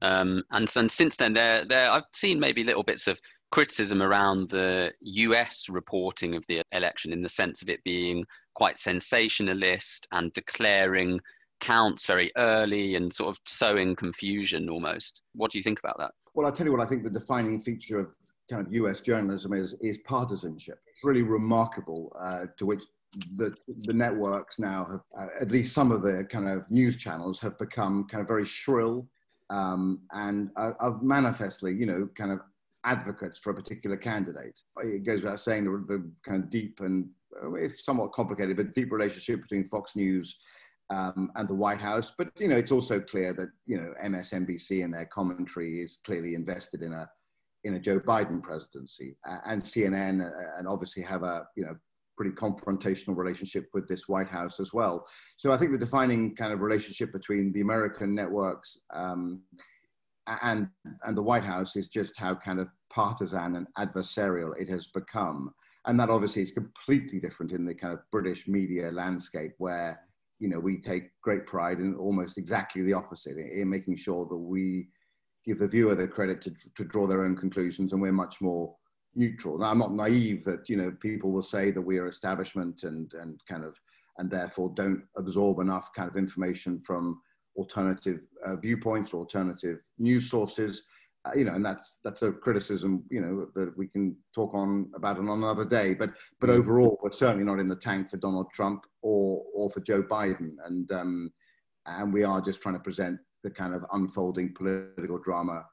um, 0.03 0.43
and, 0.51 0.69
and 0.77 0.91
since 0.91 1.17
then, 1.17 1.33
there 1.33 1.65
there 1.65 1.91
I've 1.91 2.05
seen 2.13 2.41
maybe 2.41 2.65
little 2.65 2.83
bits 2.83 3.07
of 3.07 3.21
criticism 3.51 4.03
around 4.03 4.49
the 4.51 4.93
US 5.01 5.69
reporting 5.69 6.35
of 6.35 6.45
the 6.49 6.63
election 6.73 7.13
in 7.13 7.23
the 7.23 7.29
sense 7.29 7.63
of 7.63 7.69
it 7.69 7.83
being 7.85 8.25
quite 8.55 8.79
sensationalist 8.79 10.07
and 10.13 10.33
declaring 10.33 11.21
counts 11.61 12.07
very 12.07 12.31
early 12.37 12.95
and 12.95 13.13
sort 13.13 13.31
of 13.31 13.39
sowing 13.47 13.97
confusion 13.97 14.69
almost. 14.69 15.23
What 15.35 15.51
do 15.51 15.59
you 15.59 15.63
think 15.63 15.79
about 15.79 15.99
that? 15.99 16.13
Well, 16.35 16.47
I'll 16.47 16.53
tell 16.53 16.67
you 16.67 16.73
what 16.73 16.81
I 16.81 16.87
think 16.87 17.03
the 17.03 17.11
defining 17.11 17.59
feature 17.59 17.99
of 17.99 18.15
kind 18.51 18.67
of 18.67 18.73
US 18.73 19.01
journalism 19.01 19.53
is, 19.53 19.75
is 19.81 19.99
partisanship. 20.07 20.79
It's 20.87 21.05
really 21.05 21.23
remarkable 21.23 22.15
uh, 22.21 22.47
to 22.59 22.67
which 22.67 22.83
the, 23.37 23.55
the 23.83 23.93
networks 23.93 24.59
now 24.59 25.01
have, 25.17 25.29
uh, 25.29 25.31
at 25.41 25.51
least 25.51 25.75
some 25.75 25.91
of 25.91 26.03
the 26.03 26.25
kind 26.25 26.49
of 26.49 26.71
news 26.71 26.97
channels 26.97 27.41
have 27.41 27.59
become 27.59 28.07
kind 28.07 28.21
of 28.21 28.29
very 28.29 28.45
shrill 28.45 29.09
um, 29.51 30.01
and 30.13 30.51
manifestly, 31.01 31.75
you 31.75 31.87
know, 31.87 32.09
kind 32.15 32.31
of 32.31 32.41
advocates 32.89 33.39
for 33.39 33.51
a 33.51 33.55
particular 33.55 33.97
candidate. 33.97 34.59
It 34.79 35.05
goes 35.05 35.23
without 35.23 35.41
saying 35.41 35.65
the, 35.65 35.85
the 35.87 36.11
kind 36.25 36.43
of 36.43 36.51
deep 36.51 36.81
and 36.81 37.09
if 37.57 37.79
somewhat 37.81 38.13
complicated, 38.13 38.57
but 38.57 38.75
deep 38.75 38.91
relationship 38.91 39.43
between 39.43 39.65
Fox 39.65 39.95
News 39.95 40.41
um, 40.91 41.31
and 41.37 41.47
the 41.47 41.55
White 41.55 41.81
House. 41.81 42.13
But 42.17 42.29
you 42.39 42.49
know, 42.49 42.57
it's 42.57 42.73
also 42.73 42.99
clear 42.99 43.33
that 43.35 43.49
you 43.67 43.77
know 43.77 43.93
MSNBC 44.03 44.85
and 44.85 44.95
their 44.95 45.05
commentary 45.07 45.83
is 45.83 45.99
clearly 46.05 46.35
invested 46.35 46.83
in 46.83 46.93
a 46.93 47.09
in 47.65 47.75
a 47.75 47.79
Joe 47.79 48.01
Biden 48.01 48.43
presidency, 48.43 49.17
uh, 49.29 49.39
and 49.47 49.63
CNN 49.63 50.27
uh, 50.27 50.59
and 50.59 50.67
obviously 50.67 51.03
have 51.03 51.23
a 51.23 51.47
you 51.57 51.65
know 51.65 51.77
pretty 52.17 52.35
confrontational 52.35 53.17
relationship 53.17 53.69
with 53.75 53.87
this 53.87 54.09
White 54.09 54.29
House 54.29 54.59
as 54.59 54.73
well. 54.73 55.07
So 55.37 55.53
I 55.53 55.57
think 55.57 55.73
the 55.73 55.79
defining 55.79 56.35
kind 56.35 56.53
of 56.53 56.61
relationship 56.61 57.13
between 57.13 57.53
the 57.53 57.61
American 57.61 58.15
networks 58.15 58.79
um, 58.93 59.43
and 60.43 60.69
and 61.05 61.17
the 61.17 61.23
White 61.23 61.45
House 61.45 61.77
is 61.77 61.89
just 61.89 62.19
how 62.19 62.35
kind 62.35 62.61
of 62.61 62.69
partisan 62.91 63.57
and 63.57 63.67
adversarial 63.79 64.53
it 64.61 64.69
has 64.69 64.87
become. 64.89 65.53
And 65.87 65.99
that 66.01 66.11
obviously 66.11 66.43
is 66.43 66.53
completely 66.53 67.19
different 67.19 67.53
in 67.53 67.65
the 67.65 67.75
kind 67.75 67.95
of 67.95 68.01
British 68.11 68.47
media 68.47 68.91
landscape 68.91 69.53
where, 69.59 70.01
you 70.39 70.49
know, 70.49 70.59
we 70.59 70.81
take 70.81 71.11
great 71.23 71.47
pride 71.47 71.79
in 71.79 71.95
almost 71.95 72.37
exactly 72.37 72.83
the 72.83 72.93
opposite 72.93 73.39
in 73.39 73.71
making 73.71 73.97
sure 73.97 74.27
that 74.27 74.37
we 74.37 74.89
give 75.47 75.59
the 75.59 75.67
viewer 75.67 75.95
the 75.95 76.07
credit 76.07 76.43
to, 76.43 76.53
to 76.77 76.85
draw 76.85 77.07
their 77.07 77.25
own 77.25 77.37
conclusions 77.37 77.93
and 77.93 78.03
we're 78.03 78.13
much 78.13 78.41
more 78.41 78.75
neutral. 79.15 79.59
Now, 79.59 79.71
I'm 79.71 79.79
not 79.79 79.95
naive 79.95 80.45
that, 80.45 80.69
you 80.69 80.77
know, 80.77 80.91
people 81.01 81.31
will 81.31 81.43
say 81.43 81.71
that 81.71 81.81
we 81.81 81.99
are 81.99 82.09
establishment 82.09 82.83
and, 82.83 83.11
and 83.15 83.41
kind 83.49 83.65
of, 83.65 83.81
and 84.19 84.31
therefore 84.31 84.73
don't 84.75 85.03
absorb 85.17 85.61
enough 85.61 85.91
kind 85.95 86.11
of 86.11 86.17
information 86.17 86.79
from 86.79 87.21
alternative 87.59 88.21
uh, 88.47 88.57
viewpoints 88.57 89.13
alternative 89.13 89.81
news 89.99 90.31
sources. 90.31 90.85
Uh, 91.25 91.33
you 91.35 91.45
know, 91.45 91.55
and 91.55 91.65
that's 91.65 91.99
that's 92.05 92.23
a 92.23 92.31
criticism, 92.31 93.03
you 93.11 93.21
know, 93.21 93.49
that 93.53 93.77
we 93.77 93.89
can 93.89 94.17
talk 94.33 94.55
on 94.55 94.89
about 94.95 95.19
on 95.19 95.29
another 95.29 95.65
day. 95.65 95.93
But 95.93 96.11
but 96.41 96.49
mm. 96.49 96.55
overall, 96.55 96.99
we're 97.03 97.11
certainly 97.11 97.45
not 97.45 97.59
in 97.59 97.69
the 97.69 97.77
tank 97.77 98.09
for 98.09 98.17
Donald 98.19 98.47
Trump 98.53 98.85
or 99.03 99.43
or 99.53 99.69
for 99.71 99.81
Joe 99.81 100.03
Biden, 100.03 100.53
and 100.65 100.91
um, 100.93 101.33
and 101.87 102.13
we 102.13 102.23
are 102.23 102.41
just 102.41 102.63
trying 102.63 102.77
to 102.77 102.81
present 102.81 103.19
the 103.43 103.51
kind 103.51 103.75
of 103.75 103.85
unfolding 103.93 104.55
political 104.55 105.19
drama 105.19 105.65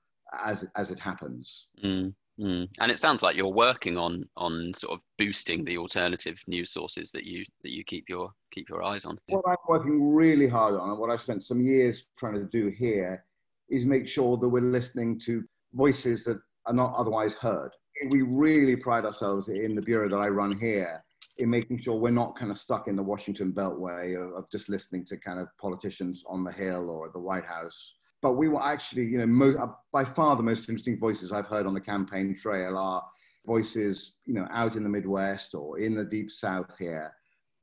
as 0.43 0.65
as 0.75 0.89
it 0.89 0.99
happens. 0.99 1.67
Mm. 1.83 2.15
Mm. 2.39 2.67
And 2.79 2.91
it 2.91 2.99
sounds 2.99 3.23
like 3.23 3.35
you're 3.35 3.47
working 3.47 3.97
on 3.97 4.27
on 4.35 4.73
sort 4.73 4.93
of 4.93 5.01
boosting 5.17 5.63
the 5.63 5.77
alternative 5.77 6.41
news 6.47 6.71
sources 6.71 7.11
that 7.11 7.23
you 7.23 7.45
that 7.63 7.71
you 7.71 7.83
keep 7.83 8.09
your 8.09 8.31
keep 8.51 8.67
your 8.69 8.83
eyes 8.83 9.05
on. 9.05 9.17
What 9.27 9.45
I'm 9.47 9.55
working 9.69 10.13
really 10.13 10.47
hard 10.47 10.75
on, 10.75 10.89
and 10.89 10.99
what 10.99 11.09
I 11.09 11.15
spent 11.15 11.43
some 11.43 11.61
years 11.61 12.07
trying 12.17 12.35
to 12.35 12.45
do 12.45 12.67
here, 12.67 13.23
is 13.69 13.85
make 13.85 14.07
sure 14.07 14.37
that 14.37 14.49
we're 14.49 14.61
listening 14.61 15.17
to 15.19 15.43
voices 15.73 16.25
that 16.25 16.39
are 16.65 16.73
not 16.73 16.93
otherwise 16.95 17.35
heard. 17.35 17.71
We 18.09 18.21
really 18.21 18.75
pride 18.75 19.05
ourselves 19.05 19.47
in 19.47 19.73
the 19.73 19.81
bureau 19.81 20.09
that 20.09 20.17
I 20.17 20.27
run 20.27 20.57
here 20.57 21.03
in 21.37 21.49
making 21.49 21.81
sure 21.81 21.95
we're 21.95 22.11
not 22.11 22.37
kind 22.37 22.51
of 22.51 22.57
stuck 22.57 22.87
in 22.87 22.95
the 22.95 23.03
Washington 23.03 23.51
Beltway 23.51 24.15
of, 24.15 24.33
of 24.33 24.49
just 24.49 24.69
listening 24.69 25.05
to 25.05 25.17
kind 25.17 25.39
of 25.39 25.47
politicians 25.59 26.23
on 26.27 26.43
the 26.43 26.51
Hill 26.51 26.89
or 26.89 27.09
the 27.09 27.19
White 27.19 27.45
House 27.45 27.95
but 28.25 28.37
we 28.37 28.47
were 28.47 28.63
actually, 28.63 29.05
you 29.05 29.23
know, 29.23 29.55
uh, 29.59 29.67
by 29.93 30.03
far 30.03 30.35
the 30.35 30.41
most 30.41 30.67
interesting 30.67 30.97
voices 30.97 31.31
I've 31.31 31.45
heard 31.45 31.67
on 31.67 31.75
the 31.75 31.79
campaign 31.79 32.35
trail 32.35 32.75
are 32.75 33.03
voices, 33.45 34.15
you 34.25 34.33
know, 34.33 34.47
out 34.49 34.75
in 34.75 34.81
the 34.81 34.89
Midwest 34.89 35.53
or 35.53 35.77
in 35.77 35.93
the 35.93 36.03
deep 36.03 36.31
South 36.31 36.75
here. 36.79 37.13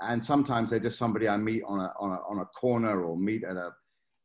And 0.00 0.24
sometimes 0.24 0.70
they're 0.70 0.78
just 0.78 1.00
somebody 1.00 1.28
I 1.28 1.36
meet 1.36 1.64
on 1.66 1.80
a, 1.80 1.92
on 1.98 2.10
a, 2.12 2.20
on 2.30 2.38
a 2.42 2.44
corner 2.44 3.02
or 3.02 3.16
meet 3.16 3.42
at 3.42 3.56
a, 3.56 3.70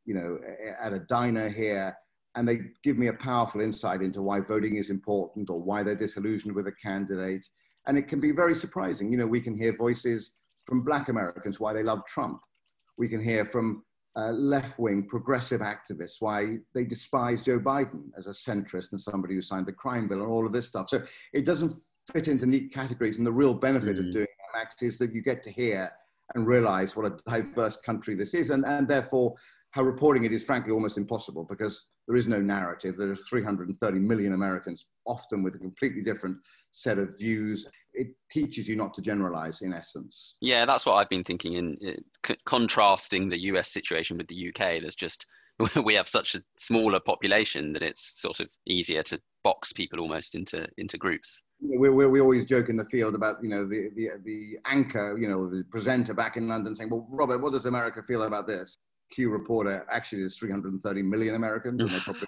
you 0.04 0.14
know, 0.14 0.38
at 0.80 0.92
a 0.92 1.00
diner 1.00 1.48
here. 1.48 1.96
And 2.36 2.46
they 2.46 2.60
give 2.84 2.98
me 2.98 3.08
a 3.08 3.14
powerful 3.14 3.60
insight 3.60 4.00
into 4.00 4.22
why 4.22 4.38
voting 4.38 4.76
is 4.76 4.90
important 4.90 5.50
or 5.50 5.60
why 5.60 5.82
they're 5.82 5.96
disillusioned 5.96 6.54
with 6.54 6.68
a 6.68 6.72
candidate. 6.80 7.48
And 7.88 7.98
it 7.98 8.06
can 8.06 8.20
be 8.20 8.30
very 8.30 8.54
surprising. 8.54 9.10
You 9.10 9.18
know, 9.18 9.26
we 9.26 9.40
can 9.40 9.58
hear 9.58 9.76
voices 9.76 10.36
from 10.62 10.84
Black 10.84 11.08
Americans 11.08 11.58
why 11.58 11.72
they 11.72 11.82
love 11.82 12.06
Trump. 12.06 12.38
We 12.96 13.08
can 13.08 13.20
hear 13.20 13.44
from 13.44 13.82
uh, 14.16 14.30
left 14.30 14.78
wing 14.78 15.06
progressive 15.06 15.60
activists, 15.60 16.16
why 16.20 16.58
they 16.74 16.84
despise 16.84 17.42
Joe 17.42 17.58
Biden 17.58 18.10
as 18.16 18.26
a 18.26 18.30
centrist 18.30 18.92
and 18.92 19.00
somebody 19.00 19.34
who 19.34 19.42
signed 19.42 19.66
the 19.66 19.72
crime 19.72 20.08
bill 20.08 20.20
and 20.22 20.28
all 20.28 20.46
of 20.46 20.52
this 20.52 20.66
stuff. 20.66 20.88
So 20.88 21.02
it 21.32 21.44
doesn't 21.44 21.72
fit 22.12 22.28
into 22.28 22.46
neat 22.46 22.72
categories. 22.72 23.18
And 23.18 23.26
the 23.26 23.32
real 23.32 23.54
benefit 23.54 23.96
mm. 23.96 24.06
of 24.06 24.12
doing 24.12 24.26
an 24.54 24.60
act 24.60 24.82
is 24.82 24.98
that 24.98 25.14
you 25.14 25.22
get 25.22 25.42
to 25.44 25.50
hear 25.50 25.90
and 26.34 26.46
realize 26.46 26.96
what 26.96 27.06
a 27.06 27.18
diverse 27.28 27.76
country 27.76 28.14
this 28.14 28.34
is. 28.34 28.50
And, 28.50 28.64
and 28.66 28.88
therefore, 28.88 29.34
how 29.72 29.82
reporting 29.82 30.24
it 30.24 30.32
is 30.32 30.44
frankly 30.44 30.72
almost 30.72 30.96
impossible 30.96 31.44
because 31.44 31.86
there 32.06 32.16
is 32.16 32.26
no 32.26 32.40
narrative. 32.40 32.96
There 32.96 33.10
are 33.10 33.16
330 33.16 33.98
million 33.98 34.32
Americans, 34.32 34.86
often 35.06 35.42
with 35.42 35.54
a 35.54 35.58
completely 35.58 36.02
different 36.02 36.38
set 36.72 36.98
of 36.98 37.18
views. 37.18 37.66
It 37.98 38.14
teaches 38.30 38.68
you 38.68 38.76
not 38.76 38.94
to 38.94 39.02
generalize, 39.02 39.62
in 39.62 39.72
essence. 39.72 40.36
Yeah, 40.40 40.64
that's 40.64 40.86
what 40.86 40.94
I've 40.94 41.08
been 41.08 41.24
thinking. 41.24 41.54
In 41.54 41.76
uh, 41.86 41.92
c- 42.24 42.38
contrasting 42.44 43.28
the 43.28 43.40
US 43.52 43.70
situation 43.70 44.16
with 44.16 44.28
the 44.28 44.48
UK, 44.48 44.80
there's 44.80 44.94
just 44.94 45.26
we 45.84 45.94
have 45.94 46.08
such 46.08 46.34
a 46.34 46.42
smaller 46.56 47.00
population 47.00 47.72
that 47.72 47.82
it's 47.82 48.20
sort 48.20 48.40
of 48.40 48.48
easier 48.66 49.02
to 49.02 49.20
box 49.42 49.72
people 49.72 49.98
almost 49.98 50.34
into 50.34 50.66
into 50.78 50.96
groups. 50.96 51.42
We, 51.60 51.88
we, 51.88 52.06
we 52.06 52.20
always 52.20 52.44
joke 52.44 52.68
in 52.68 52.76
the 52.76 52.84
field 52.84 53.14
about 53.14 53.42
you 53.42 53.48
know 53.48 53.66
the, 53.66 53.90
the 53.96 54.10
the 54.24 54.58
anchor, 54.66 55.18
you 55.18 55.28
know 55.28 55.48
the 55.48 55.64
presenter 55.64 56.14
back 56.14 56.36
in 56.36 56.48
London 56.48 56.76
saying, 56.76 56.90
"Well, 56.90 57.06
Robert, 57.10 57.38
what 57.38 57.52
does 57.52 57.66
America 57.66 58.02
feel 58.02 58.22
about 58.22 58.46
this?" 58.46 58.78
Q 59.10 59.30
reporter 59.30 59.86
actually 59.90 60.20
there's 60.20 60.36
330 60.36 61.02
million 61.02 61.34
Americans, 61.34 61.80
and 61.80 61.90
they 61.90 61.98
probably 61.98 62.26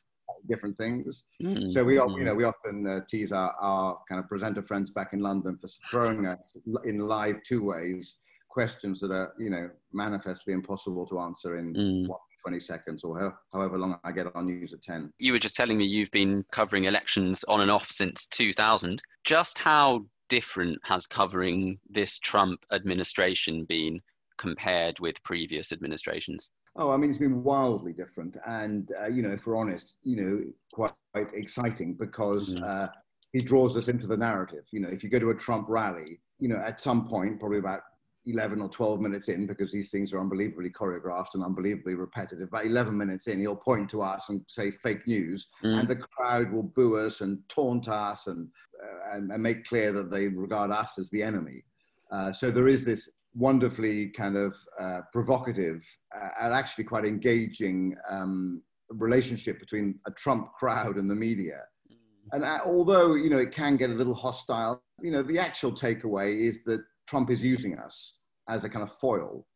different 0.49 0.77
things. 0.77 1.25
Mm. 1.43 1.71
So 1.71 1.85
we, 1.85 1.95
you 1.95 2.25
know, 2.25 2.35
we 2.35 2.45
often 2.45 2.87
uh, 2.87 3.01
tease 3.09 3.33
our, 3.33 3.53
our 3.61 3.99
kind 4.09 4.19
of 4.19 4.29
presenter 4.29 4.63
friends 4.63 4.91
back 4.91 5.13
in 5.13 5.21
London 5.21 5.57
for 5.57 5.69
throwing 5.91 6.27
us 6.27 6.57
in 6.85 6.99
live 6.99 7.37
two 7.47 7.65
ways 7.65 8.19
questions 8.49 9.01
that 9.01 9.13
are, 9.13 9.33
you 9.39 9.49
know, 9.49 9.71
manifestly 9.93 10.53
impossible 10.53 11.07
to 11.07 11.21
answer 11.21 11.57
in 11.57 11.73
mm. 11.73 12.09
what, 12.09 12.21
20 12.43 12.59
seconds 12.61 13.05
or 13.05 13.37
however 13.53 13.77
long 13.77 13.99
I 14.03 14.13
get 14.13 14.35
on 14.35 14.47
news 14.47 14.73
at 14.73 14.83
10. 14.83 15.13
You 15.19 15.33
were 15.33 15.39
just 15.39 15.57
telling 15.57 15.77
me 15.77 15.85
you've 15.85 16.11
been 16.11 16.45
covering 16.51 16.85
elections 16.85 17.45
on 17.45 17.61
and 17.61 17.71
off 17.71 17.91
since 17.91 18.27
2000. 18.27 19.03
Just 19.25 19.59
how 19.59 20.07
different 20.29 20.79
has 20.85 21.07
covering 21.07 21.79
this 21.89 22.19
Trump 22.19 22.65
administration 22.73 23.65
been 23.65 24.01
compared 24.39 24.99
with 25.01 25.23
previous 25.23 25.71
administrations? 25.73 26.51
Oh, 26.77 26.91
I 26.91 26.97
mean, 26.97 27.11
it's 27.11 27.19
been 27.19 27.43
wildly 27.43 27.93
different, 27.93 28.37
and 28.47 28.91
uh, 29.00 29.09
you 29.09 29.23
know, 29.23 29.31
if 29.31 29.47
we're 29.47 29.57
honest, 29.57 29.99
you 30.05 30.17
know, 30.17 30.45
quite, 30.73 30.93
quite 31.12 31.35
exciting 31.35 31.95
because 31.95 32.55
mm-hmm. 32.55 32.65
uh, 32.65 32.87
he 33.33 33.41
draws 33.41 33.77
us 33.77 33.89
into 33.89 34.07
the 34.07 34.17
narrative. 34.17 34.65
You 34.73 34.81
know, 34.81 34.89
if 34.89 35.03
you 35.03 35.11
go 35.11 35.19
to 35.19 35.31
a 35.31 35.35
Trump 35.35 35.67
rally, 35.69 36.21
you 36.39 36.49
know, 36.49 36.57
at 36.57 36.79
some 36.79 37.09
point, 37.09 37.41
probably 37.41 37.59
about 37.59 37.81
11 38.27 38.61
or 38.61 38.69
12 38.69 39.00
minutes 39.00 39.29
in, 39.29 39.47
because 39.47 39.73
these 39.73 39.91
things 39.91 40.12
are 40.12 40.21
unbelievably 40.21 40.71
choreographed 40.71 41.35
and 41.35 41.45
unbelievably 41.45 41.95
repetitive. 41.95 42.49
About 42.49 42.67
11 42.67 42.97
minutes 42.97 43.27
in, 43.27 43.41
he'll 43.41 43.57
point 43.57 43.91
to 43.91 44.03
us 44.03 44.29
and 44.29 44.43
say 44.47 44.71
fake 44.71 45.07
news, 45.07 45.49
mm. 45.65 45.81
and 45.81 45.89
the 45.89 45.97
crowd 45.97 46.53
will 46.53 46.62
boo 46.62 46.97
us 46.97 47.21
and 47.21 47.39
taunt 47.49 47.89
us 47.89 48.27
and, 48.27 48.49
uh, 48.83 49.17
and, 49.17 49.33
and, 49.33 49.43
make 49.43 49.65
clear 49.65 49.93
that 49.93 50.11
they 50.11 50.29
regard 50.29 50.71
us 50.71 50.99
as 50.99 51.11
the 51.11 51.23
enemy. 51.23 51.65
Uh, 52.12 52.33
so 52.33 52.50
there 52.50 52.69
is 52.69 52.85
this 52.85 53.09
wonderfully 53.35 54.09
kind 54.09 54.37
of 54.37 54.57
uh, 54.79 55.01
provocative 55.13 55.85
uh, 56.17 56.29
and 56.43 56.55
actually 56.55 56.85
quite 56.85 57.05
engaging 57.05 57.95
um, 58.09 58.63
relationship 58.91 59.61
between 59.61 59.99
a 60.07 60.11
Trump 60.11 60.53
crowd 60.59 60.97
and 60.97 61.11
the 61.11 61.15
media. 61.15 61.61
Mm. 61.91 61.97
And 62.33 62.45
uh, 62.45 62.59
although 62.65 63.15
you 63.15 63.31
know 63.31 63.39
it 63.39 63.53
can 63.53 63.77
get 63.77 63.91
a 63.91 63.95
little 63.95 64.15
hostile, 64.15 64.83
you 65.01 65.11
know 65.11 65.23
the 65.23 65.39
actual 65.39 65.73
takeaway 65.73 66.47
is 66.47 66.65
that 66.65 66.81
Trump 67.07 67.31
is 67.31 67.43
using 67.43 67.79
us 67.79 68.19
as 68.49 68.65
a 68.65 68.69
kind 68.69 68.83
of 68.83 68.93
foil, 68.93 69.47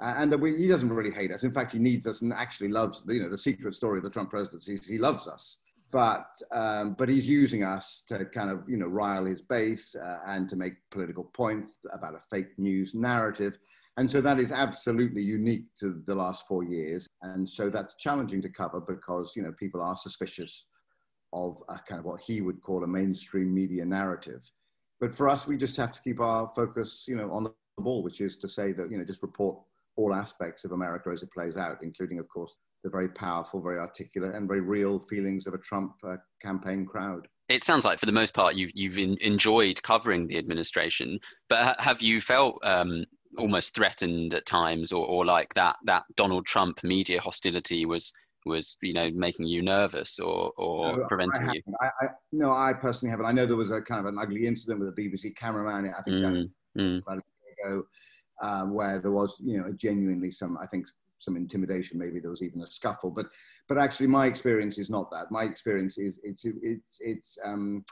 and 0.00 0.30
that 0.30 0.38
we, 0.38 0.56
he 0.56 0.68
doesn't 0.68 0.92
really 0.92 1.10
hate 1.10 1.32
us. 1.32 1.42
In 1.42 1.52
fact, 1.52 1.72
he 1.72 1.78
needs 1.78 2.06
us 2.06 2.22
and 2.22 2.32
actually 2.32 2.68
loves. 2.68 3.02
You 3.08 3.22
know, 3.22 3.30
the 3.30 3.38
secret 3.38 3.74
story 3.74 3.98
of 3.98 4.04
the 4.04 4.10
Trump 4.10 4.30
presidency 4.30 4.74
is 4.74 4.86
he 4.86 4.98
loves 4.98 5.26
us 5.26 5.58
but 5.90 6.26
um, 6.52 6.94
but 6.98 7.08
he's 7.08 7.26
using 7.26 7.64
us 7.64 8.02
to 8.08 8.24
kind 8.26 8.50
of 8.50 8.62
you 8.68 8.76
know 8.76 8.86
rile 8.86 9.24
his 9.24 9.40
base 9.40 9.94
uh, 9.94 10.18
and 10.26 10.48
to 10.48 10.56
make 10.56 10.74
political 10.90 11.24
points 11.24 11.78
about 11.92 12.14
a 12.14 12.20
fake 12.30 12.58
news 12.58 12.94
narrative. 12.94 13.58
And 13.96 14.10
so 14.10 14.20
that 14.20 14.38
is 14.38 14.52
absolutely 14.52 15.22
unique 15.22 15.64
to 15.80 16.00
the 16.06 16.14
last 16.14 16.46
four 16.46 16.62
years. 16.62 17.08
And 17.22 17.48
so 17.48 17.68
that's 17.68 17.96
challenging 17.96 18.40
to 18.42 18.48
cover 18.48 18.80
because 18.80 19.32
you 19.34 19.42
know 19.42 19.52
people 19.58 19.82
are 19.82 19.96
suspicious 19.96 20.66
of 21.32 21.60
kind 21.86 21.98
of 21.98 22.04
what 22.04 22.20
he 22.20 22.40
would 22.40 22.62
call 22.62 22.84
a 22.84 22.86
mainstream 22.86 23.52
media 23.52 23.84
narrative. 23.84 24.50
But 25.00 25.14
for 25.14 25.28
us 25.28 25.46
we 25.46 25.56
just 25.56 25.76
have 25.76 25.92
to 25.92 26.02
keep 26.02 26.20
our 26.20 26.48
focus 26.48 27.04
you 27.08 27.16
know 27.16 27.32
on 27.32 27.44
the 27.44 27.52
ball 27.78 28.02
which 28.02 28.20
is 28.20 28.36
to 28.36 28.48
say 28.48 28.72
that 28.72 28.90
you 28.90 28.98
know 28.98 29.04
just 29.04 29.22
report 29.22 29.58
all 29.96 30.14
aspects 30.14 30.64
of 30.64 30.72
america 30.72 31.10
as 31.10 31.22
it 31.22 31.32
plays 31.32 31.56
out 31.56 31.78
including 31.82 32.18
of 32.18 32.28
course 32.28 32.56
the 32.84 32.90
very 32.90 33.08
powerful, 33.08 33.60
very 33.60 33.78
articulate, 33.78 34.34
and 34.34 34.46
very 34.46 34.60
real 34.60 34.98
feelings 34.98 35.46
of 35.46 35.54
a 35.54 35.58
Trump 35.58 35.92
uh, 36.06 36.16
campaign 36.40 36.86
crowd. 36.86 37.26
It 37.48 37.64
sounds 37.64 37.84
like, 37.84 37.98
for 37.98 38.06
the 38.06 38.12
most 38.12 38.34
part, 38.34 38.54
you've 38.54 38.72
you've 38.74 38.98
in, 38.98 39.16
enjoyed 39.20 39.82
covering 39.82 40.26
the 40.26 40.38
administration. 40.38 41.18
But 41.48 41.64
ha- 41.64 41.76
have 41.78 42.02
you 42.02 42.20
felt 42.20 42.58
um, 42.62 43.04
almost 43.36 43.74
threatened 43.74 44.34
at 44.34 44.46
times, 44.46 44.92
or, 44.92 45.06
or 45.06 45.24
like 45.24 45.54
that 45.54 45.76
that 45.84 46.04
Donald 46.16 46.46
Trump 46.46 46.82
media 46.84 47.20
hostility 47.20 47.86
was 47.86 48.12
was 48.46 48.76
you 48.82 48.92
know 48.92 49.10
making 49.14 49.46
you 49.46 49.62
nervous 49.62 50.18
or 50.18 50.52
or 50.56 50.96
no, 50.96 51.06
preventing 51.06 51.48
I 51.48 51.52
you? 51.54 51.62
I, 51.80 51.86
I, 51.86 52.08
no, 52.32 52.52
I 52.52 52.72
personally 52.72 53.10
haven't. 53.10 53.26
I 53.26 53.32
know 53.32 53.46
there 53.46 53.56
was 53.56 53.70
a 53.70 53.80
kind 53.80 54.00
of 54.00 54.06
an 54.06 54.18
ugly 54.20 54.46
incident 54.46 54.80
with 54.80 54.88
a 54.88 54.92
BBC 54.92 55.34
cameraman. 55.36 55.92
I 55.96 56.02
think 56.02 56.16
mm, 56.16 56.50
mm. 56.76 57.02
about 57.02 57.18
a 57.18 57.22
year 57.66 57.72
ago, 57.72 57.86
um, 58.42 58.74
where 58.74 58.98
there 58.98 59.10
was, 59.10 59.36
you 59.42 59.58
know, 59.58 59.72
genuinely 59.72 60.30
some, 60.30 60.58
I 60.58 60.66
think, 60.66 60.86
some 61.18 61.36
intimidation. 61.36 61.98
Maybe 61.98 62.20
there 62.20 62.30
was 62.30 62.42
even 62.42 62.62
a 62.62 62.66
scuffle, 62.66 63.10
but 63.10 63.26
but 63.68 63.78
actually, 63.78 64.06
my 64.06 64.26
experience 64.26 64.78
is 64.78 64.88
not 64.88 65.10
that. 65.10 65.30
My 65.30 65.44
experience 65.44 65.98
is 65.98 66.18
it's 66.22 66.44
it's 66.44 66.96
it's 67.00 67.38
um, 67.44 67.84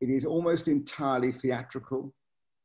it 0.00 0.10
is 0.10 0.24
almost 0.24 0.68
entirely 0.68 1.32
theatrical, 1.32 2.14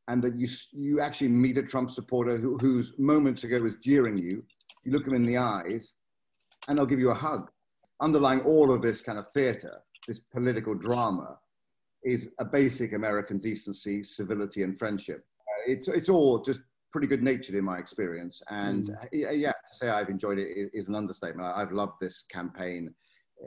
and 0.07 0.23
that 0.23 0.37
you 0.39 0.47
you 0.71 1.01
actually 1.01 1.29
meet 1.29 1.57
a 1.57 1.63
Trump 1.63 1.89
supporter 1.89 2.37
who, 2.37 2.57
who's 2.59 2.93
moments 2.99 3.43
ago 3.43 3.59
was 3.59 3.75
jeering 3.75 4.17
you. 4.17 4.43
You 4.83 4.91
look 4.91 5.05
them 5.05 5.15
in 5.15 5.25
the 5.25 5.37
eyes, 5.37 5.95
and 6.67 6.77
they'll 6.77 6.85
give 6.85 6.99
you 6.99 7.09
a 7.09 7.15
hug. 7.15 7.49
Underlying 7.99 8.41
all 8.41 8.71
of 8.71 8.83
this 8.83 9.01
kind 9.01 9.17
of 9.17 9.27
theater, 9.31 9.79
this 10.07 10.19
political 10.19 10.75
drama, 10.75 11.39
is 12.03 12.29
a 12.39 12.45
basic 12.45 12.93
American 12.93 13.39
decency, 13.39 14.03
civility, 14.03 14.61
and 14.61 14.77
friendship. 14.77 15.25
Uh, 15.41 15.71
it's 15.71 15.87
it's 15.87 16.09
all 16.09 16.43
just 16.43 16.59
pretty 16.91 17.07
good 17.07 17.23
natured 17.23 17.55
in 17.55 17.63
my 17.63 17.77
experience. 17.77 18.41
And 18.49 18.89
mm. 18.89 19.07
yeah, 19.11 19.51
to 19.51 19.77
say 19.77 19.89
I've 19.89 20.09
enjoyed 20.09 20.37
it 20.39 20.69
is 20.73 20.87
an 20.87 20.95
understatement. 20.95 21.47
I've 21.47 21.71
loved 21.71 21.93
this 21.99 22.23
campaign. 22.31 22.93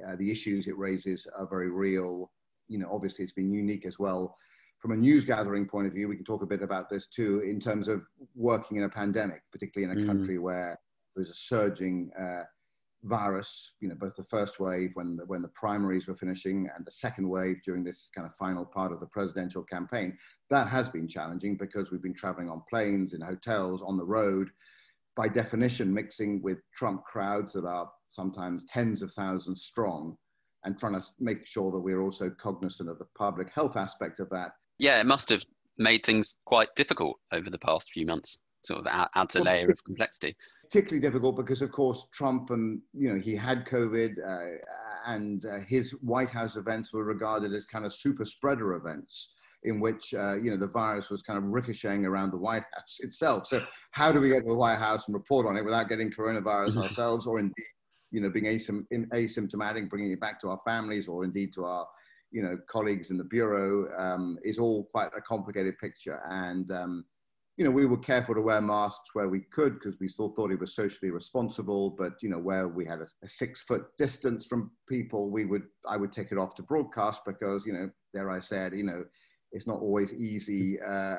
Uh, 0.07 0.17
the 0.17 0.31
issues 0.31 0.69
it 0.69 0.79
raises 0.79 1.27
are 1.37 1.47
very 1.47 1.71
real. 1.71 2.31
You 2.69 2.79
know, 2.79 2.89
obviously 2.93 3.25
it's 3.25 3.33
been 3.33 3.53
unique 3.53 3.87
as 3.87 3.99
well. 3.99 4.37
From 4.79 4.93
a 4.93 4.97
news 4.97 5.25
gathering 5.25 5.67
point 5.67 5.87
of 5.87 5.93
view, 5.93 6.09
we 6.09 6.17
can 6.17 6.25
talk 6.25 6.43
a 6.43 6.47
bit 6.47 6.63
about 6.63 6.89
this 6.89 7.07
too, 7.07 7.41
in 7.41 7.61
terms 7.61 7.89
of 7.89 8.03
working 8.35 8.79
in 8.79 8.85
a 8.85 8.89
pandemic, 8.89 9.43
particularly 9.53 9.93
in 9.93 9.99
a 9.99 10.03
mm. 10.03 10.07
country 10.07 10.39
where 10.39 10.79
there's 11.15 11.31
a 11.31 11.35
surging 11.35 12.11
uh, 12.19 12.45
virus, 13.05 13.73
you 13.81 13.89
know, 13.89 13.95
both 13.95 14.15
the 14.17 14.25
first 14.25 14.61
wave 14.61 14.91
when 14.95 15.17
the, 15.17 15.25
when 15.27 15.43
the 15.43 15.49
primaries 15.49 16.07
were 16.07 16.15
finishing 16.15 16.69
and 16.75 16.85
the 16.85 16.91
second 16.91 17.29
wave 17.29 17.57
during 17.65 17.83
this 17.83 18.11
kind 18.15 18.27
of 18.27 18.35
final 18.37 18.65
part 18.65 18.93
of 18.93 19.01
the 19.01 19.07
presidential 19.07 19.63
campaign. 19.63 20.17
That 20.51 20.69
has 20.69 20.89
been 20.89 21.09
challenging 21.09 21.57
because 21.57 21.91
we've 21.91 22.03
been 22.03 22.15
traveling 22.15 22.51
on 22.51 22.63
planes, 22.69 23.15
in 23.15 23.21
hotels, 23.21 23.83
on 23.83 23.97
the 23.97 24.05
road, 24.05 24.51
by 25.17 25.29
definition, 25.29 25.93
mixing 25.93 26.43
with 26.43 26.59
Trump 26.77 27.05
crowds 27.05 27.53
that 27.55 27.65
are 27.65 27.91
sometimes 28.09 28.67
tens 28.67 29.03
of 29.03 29.13
thousands 29.13 29.63
strong 29.63 30.17
and 30.65 30.79
trying 30.79 31.01
to 31.01 31.07
make 31.19 31.47
sure 31.47 31.73
that 31.73 31.79
we're 31.79 32.03
also 32.03 32.31
cognizant 32.31 32.91
of 32.91 32.99
the 32.99 33.07
public 33.17 33.51
health 33.51 33.77
aspect 33.77 34.21
of 34.21 34.29
that. 34.31 34.53
Yeah, 34.79 35.01
it 35.01 35.07
must 35.07 35.31
have 35.31 35.43
made 35.79 36.05
things 36.05 36.37
quite 36.45 36.69
difficult 36.77 37.19
over 37.33 37.49
the 37.49 37.59
past 37.59 37.91
few 37.91 38.05
months 38.05 38.41
sort 38.63 38.87
of 38.87 39.09
adds 39.15 39.37
a 39.37 39.43
layer 39.43 39.69
of 39.71 39.85
complexity. 39.85 40.37
Particularly 40.63 41.01
difficult 41.01 41.37
because, 41.37 41.63
of 41.63 41.73
course, 41.73 42.07
Trump 42.13 42.51
and 42.51 42.81
you 42.93 43.13
know 43.13 43.21
he 43.21 43.35
had 43.35 43.67
COVID, 43.67 44.13
uh, 44.19 44.59
and 45.07 45.45
uh, 45.45 45.61
his 45.67 45.93
White 46.03 46.31
House 46.31 46.57
events 46.57 46.93
were 46.93 47.05
regarded 47.05 47.53
as 47.55 47.67
kind 47.67 47.85
of 47.85 47.93
super 47.93 48.25
spreader 48.25 48.75
events 48.75 49.35
in 49.65 49.81
which 49.81 50.15
uh, 50.15 50.37
you 50.37 50.51
know 50.51 50.57
the 50.57 50.67
virus 50.67 51.11
was 51.11 51.23
kind 51.23 51.39
of 51.39 51.45
ricocheting 51.45 52.07
around 52.07 52.31
the 52.31 52.37
White 52.37 52.65
House 52.75 52.99
itself. 53.01 53.47
So 53.47 53.65
how 53.93 54.13
do 54.13 54.21
we 54.21 54.29
get 54.29 54.43
to 54.43 54.49
the 54.49 54.55
White 54.55 54.79
House 54.79 55.07
and 55.07 55.15
report 55.15 55.47
on 55.47 55.57
it 55.57 55.65
without 55.65 55.89
getting 55.89 56.11
coronavirus 56.11 56.71
mm-hmm. 56.71 56.83
ourselves, 56.83 57.27
or 57.27 57.39
indeed 57.39 57.55
you 58.11 58.21
know 58.21 58.31
being 58.31 58.47
asym- 58.47 58.87
asymptomatic, 58.93 59.89
bringing 59.89 60.13
it 60.13 60.21
back 60.21 60.41
to 60.43 60.49
our 60.49 60.61
families, 60.65 61.09
or 61.09 61.25
indeed 61.25 61.53
to 61.55 61.65
our 61.65 61.87
you 62.31 62.43
know 62.43 62.57
colleagues 62.71 63.11
in 63.11 63.19
the 63.19 63.25
bureau 63.25 63.89
um, 63.99 64.39
is 64.45 64.59
all 64.59 64.85
quite 64.93 65.11
a 65.17 65.21
complicated 65.21 65.79
picture 65.79 66.21
and. 66.29 66.71
Um, 66.71 67.05
you 67.61 67.67
know, 67.67 67.71
we 67.71 67.85
were 67.85 67.99
careful 67.99 68.35
to 68.35 68.41
wear 68.41 68.63
masks 68.63 69.11
where 69.13 69.29
we 69.29 69.41
could 69.41 69.75
because 69.75 70.01
we 70.01 70.09
still 70.09 70.31
thought 70.31 70.51
it 70.51 70.59
was 70.59 70.75
socially 70.75 71.11
responsible. 71.11 71.91
But 71.91 72.15
you 72.23 72.31
know, 72.31 72.39
where 72.39 72.69
we 72.69 72.87
had 72.87 73.01
a, 73.01 73.07
a, 73.23 73.29
six 73.29 73.61
foot 73.61 73.83
distance 73.99 74.47
from 74.47 74.71
people, 74.89 75.29
we 75.29 75.45
would 75.45 75.65
I 75.87 75.99
would 75.99 76.11
take 76.11 76.33
it 76.33 76.39
off 76.39 76.55
to 76.55 76.63
broadcast 76.63 77.21
because 77.27 77.67
you 77.67 77.75
know, 77.75 77.91
there 78.15 78.31
I 78.31 78.39
said, 78.39 78.73
you 78.73 78.85
know, 78.85 79.05
it's 79.53 79.67
not 79.67 79.79
always 79.79 80.15
easy 80.15 80.81
uh, 80.81 81.17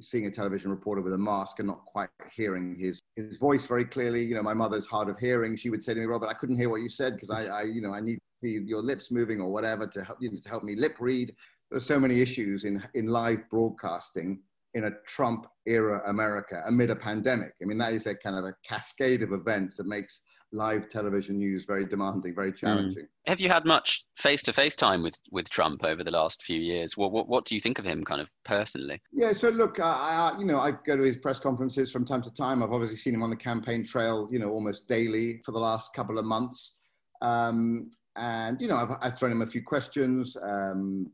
seeing 0.00 0.26
a 0.26 0.32
television 0.32 0.72
reporter 0.72 1.00
with 1.00 1.12
a 1.12 1.18
mask 1.18 1.60
and 1.60 1.68
not 1.68 1.84
quite 1.84 2.08
hearing 2.34 2.74
his 2.74 3.00
his 3.14 3.36
voice 3.36 3.64
very 3.64 3.84
clearly. 3.84 4.24
You 4.24 4.34
know, 4.34 4.42
my 4.42 4.54
mother's 4.54 4.86
hard 4.86 5.08
of 5.08 5.16
hearing. 5.16 5.54
She 5.54 5.70
would 5.70 5.84
say 5.84 5.94
to 5.94 6.00
me, 6.00 6.06
Robert, 6.06 6.26
I 6.26 6.34
couldn't 6.34 6.56
hear 6.56 6.70
what 6.70 6.80
you 6.80 6.88
said 6.88 7.14
because 7.14 7.30
I, 7.30 7.44
I, 7.44 7.62
you 7.62 7.82
know, 7.82 7.94
I 7.94 8.00
need 8.00 8.16
to 8.16 8.20
see 8.42 8.64
your 8.66 8.82
lips 8.82 9.12
moving 9.12 9.40
or 9.40 9.52
whatever 9.52 9.86
to 9.86 10.02
help 10.02 10.18
you 10.20 10.32
know, 10.32 10.40
to 10.42 10.48
help 10.48 10.64
me 10.64 10.74
lip 10.74 10.96
read. 10.98 11.36
There's 11.70 11.86
so 11.86 12.00
many 12.00 12.20
issues 12.20 12.64
in 12.64 12.82
in 12.94 13.06
live 13.06 13.48
broadcasting 13.48 14.40
in 14.74 14.84
a 14.84 14.90
Trump 15.06 15.46
era 15.66 16.02
America 16.06 16.62
amid 16.66 16.90
a 16.90 16.96
pandemic. 16.96 17.52
I 17.62 17.64
mean, 17.64 17.78
that 17.78 17.92
is 17.92 18.06
a 18.06 18.14
kind 18.14 18.36
of 18.36 18.44
a 18.44 18.54
cascade 18.66 19.22
of 19.22 19.32
events 19.32 19.76
that 19.76 19.86
makes 19.86 20.22
live 20.52 20.88
television 20.88 21.36
news 21.38 21.64
very 21.66 21.84
demanding, 21.84 22.34
very 22.34 22.50
hmm. 22.50 22.56
challenging. 22.56 23.04
Mm. 23.04 23.28
Have 23.28 23.40
you 23.40 23.48
had 23.48 23.64
much 23.64 24.04
face 24.16 24.42
to 24.44 24.52
face 24.52 24.76
time 24.76 25.02
with, 25.02 25.18
with 25.30 25.48
Trump 25.50 25.84
over 25.84 26.02
the 26.02 26.10
last 26.10 26.42
few 26.42 26.58
years? 26.58 26.96
What, 26.96 27.12
what, 27.12 27.28
what 27.28 27.44
do 27.44 27.54
you 27.54 27.60
think 27.60 27.78
of 27.78 27.84
him 27.84 28.02
kind 28.04 28.20
of 28.20 28.30
personally? 28.44 29.00
Yeah, 29.12 29.32
so 29.32 29.50
look, 29.50 29.78
I, 29.80 30.32
I, 30.34 30.38
you 30.38 30.46
know, 30.46 30.58
I 30.58 30.72
go 30.86 30.96
to 30.96 31.02
his 31.02 31.16
press 31.16 31.38
conferences 31.38 31.90
from 31.90 32.06
time 32.06 32.22
to 32.22 32.32
time. 32.32 32.62
I've 32.62 32.72
obviously 32.72 32.96
seen 32.96 33.14
him 33.14 33.22
on 33.22 33.30
the 33.30 33.36
campaign 33.36 33.84
trail, 33.84 34.28
you 34.30 34.38
know, 34.38 34.50
almost 34.50 34.88
daily 34.88 35.40
for 35.44 35.52
the 35.52 35.58
last 35.58 35.92
couple 35.92 36.18
of 36.18 36.24
months. 36.24 36.76
Um, 37.20 37.90
and, 38.16 38.60
you 38.60 38.68
know, 38.68 38.76
I've, 38.76 38.96
I've, 39.00 39.18
thrown 39.18 39.32
him 39.32 39.42
a 39.42 39.46
few 39.46 39.62
questions. 39.62 40.36
Um, 40.42 41.10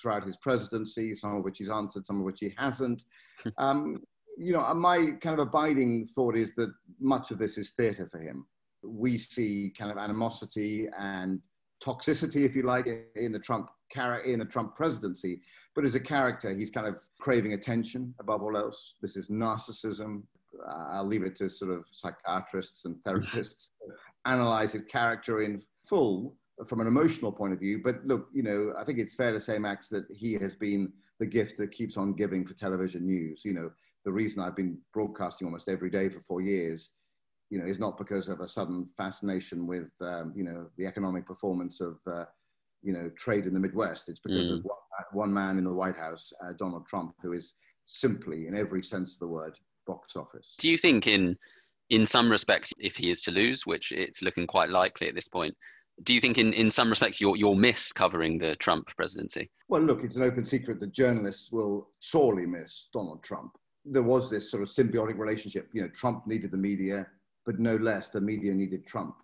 throughout 0.00 0.24
his 0.24 0.36
presidency, 0.36 1.14
some 1.14 1.36
of 1.36 1.44
which 1.44 1.58
he's 1.58 1.70
answered, 1.70 2.06
some 2.06 2.18
of 2.18 2.24
which 2.24 2.40
he 2.40 2.54
hasn't. 2.56 3.04
Um, 3.58 4.02
you 4.36 4.52
know, 4.52 4.74
my 4.74 5.12
kind 5.20 5.38
of 5.38 5.48
abiding 5.48 6.06
thought 6.06 6.36
is 6.36 6.54
that 6.56 6.72
much 7.00 7.30
of 7.30 7.38
this 7.38 7.58
is 7.58 7.70
theatre 7.70 8.08
for 8.10 8.18
him. 8.18 8.46
We 8.82 9.16
see 9.16 9.72
kind 9.76 9.90
of 9.90 9.98
animosity 9.98 10.88
and 10.98 11.40
toxicity, 11.84 12.44
if 12.44 12.54
you 12.54 12.62
like, 12.62 12.86
in 13.16 13.32
the 13.32 13.38
Trump 13.38 13.68
in 14.24 14.40
the 14.40 14.44
Trump 14.44 14.74
presidency. 14.74 15.40
But 15.74 15.84
as 15.84 15.94
a 15.94 16.00
character, 16.00 16.52
he's 16.52 16.70
kind 16.70 16.86
of 16.86 17.00
craving 17.20 17.52
attention 17.52 18.14
above 18.18 18.42
all 18.42 18.56
else. 18.56 18.94
This 19.00 19.16
is 19.16 19.28
narcissism. 19.28 20.22
Uh, 20.68 20.86
I'll 20.90 21.06
leave 21.06 21.22
it 21.22 21.36
to 21.36 21.48
sort 21.48 21.70
of 21.70 21.84
psychiatrists 21.90 22.84
and 22.84 22.96
therapists 23.06 23.70
to 23.78 23.94
analyze 24.24 24.72
his 24.72 24.82
character 24.82 25.42
in 25.42 25.62
full 25.88 26.34
from 26.66 26.80
an 26.80 26.86
emotional 26.86 27.32
point 27.32 27.52
of 27.52 27.58
view. 27.58 27.80
But 27.82 28.04
look, 28.04 28.28
you 28.32 28.42
know, 28.42 28.74
I 28.78 28.84
think 28.84 28.98
it's 28.98 29.14
fair 29.14 29.32
to 29.32 29.40
say, 29.40 29.58
Max, 29.58 29.88
that 29.88 30.04
he 30.10 30.34
has 30.34 30.54
been 30.54 30.92
the 31.18 31.26
gift 31.26 31.58
that 31.58 31.72
keeps 31.72 31.96
on 31.96 32.14
giving 32.14 32.46
for 32.46 32.54
television 32.54 33.06
news. 33.06 33.44
You 33.44 33.54
know, 33.54 33.70
the 34.04 34.12
reason 34.12 34.42
I've 34.42 34.56
been 34.56 34.78
broadcasting 34.92 35.46
almost 35.46 35.68
every 35.68 35.90
day 35.90 36.08
for 36.08 36.20
four 36.20 36.40
years, 36.40 36.90
you 37.50 37.58
know, 37.58 37.66
is 37.66 37.78
not 37.78 37.98
because 37.98 38.28
of 38.28 38.40
a 38.40 38.48
sudden 38.48 38.86
fascination 38.86 39.66
with, 39.66 39.90
um, 40.00 40.32
you 40.36 40.44
know, 40.44 40.66
the 40.76 40.86
economic 40.86 41.26
performance 41.26 41.80
of, 41.80 41.98
uh, 42.06 42.24
you 42.82 42.92
know, 42.92 43.10
trade 43.16 43.46
in 43.46 43.54
the 43.54 43.60
Midwest. 43.60 44.08
It's 44.08 44.20
because 44.20 44.46
mm. 44.46 44.58
of 44.58 44.64
one, 44.64 44.76
one, 45.12 45.34
man 45.34 45.58
in 45.58 45.64
the 45.64 45.72
White 45.72 45.96
House, 45.96 46.32
uh, 46.44 46.52
Donald 46.58 46.86
Trump, 46.86 47.14
who 47.22 47.32
is 47.32 47.54
simply, 47.86 48.46
in 48.46 48.54
every 48.54 48.82
sense 48.82 49.14
of 49.14 49.20
the 49.20 49.28
word, 49.28 49.56
box 49.86 50.16
office. 50.16 50.54
Do 50.58 50.68
you 50.68 50.76
think 50.76 51.06
in 51.06 51.36
in 51.90 52.06
some 52.06 52.30
respects, 52.30 52.72
if 52.78 52.96
he 52.96 53.10
is 53.10 53.20
to 53.22 53.30
lose, 53.30 53.66
which 53.66 53.92
it's 53.92 54.22
looking 54.22 54.46
quite 54.46 54.70
likely 54.70 55.08
at 55.08 55.14
this 55.14 55.28
point, 55.28 55.54
do 56.02 56.12
you 56.12 56.20
think 56.20 56.38
in, 56.38 56.52
in 56.52 56.70
some 56.70 56.88
respects 56.88 57.20
you'll, 57.20 57.36
you'll 57.36 57.54
miss 57.54 57.92
covering 57.92 58.38
the 58.38 58.56
Trump 58.56 58.88
presidency? 58.96 59.50
Well, 59.68 59.82
look, 59.82 60.02
it's 60.02 60.16
an 60.16 60.22
open 60.22 60.44
secret 60.44 60.80
that 60.80 60.92
journalists 60.92 61.52
will 61.52 61.88
sorely 62.00 62.46
miss 62.46 62.88
Donald 62.92 63.22
Trump. 63.22 63.52
There 63.84 64.02
was 64.02 64.30
this 64.30 64.50
sort 64.50 64.62
of 64.62 64.68
symbiotic 64.68 65.18
relationship. 65.18 65.68
You 65.72 65.82
know, 65.82 65.88
Trump 65.88 66.26
needed 66.26 66.50
the 66.50 66.56
media, 66.56 67.06
but 67.46 67.58
no 67.58 67.76
less, 67.76 68.10
the 68.10 68.20
media 68.20 68.52
needed 68.52 68.86
Trump. 68.86 69.14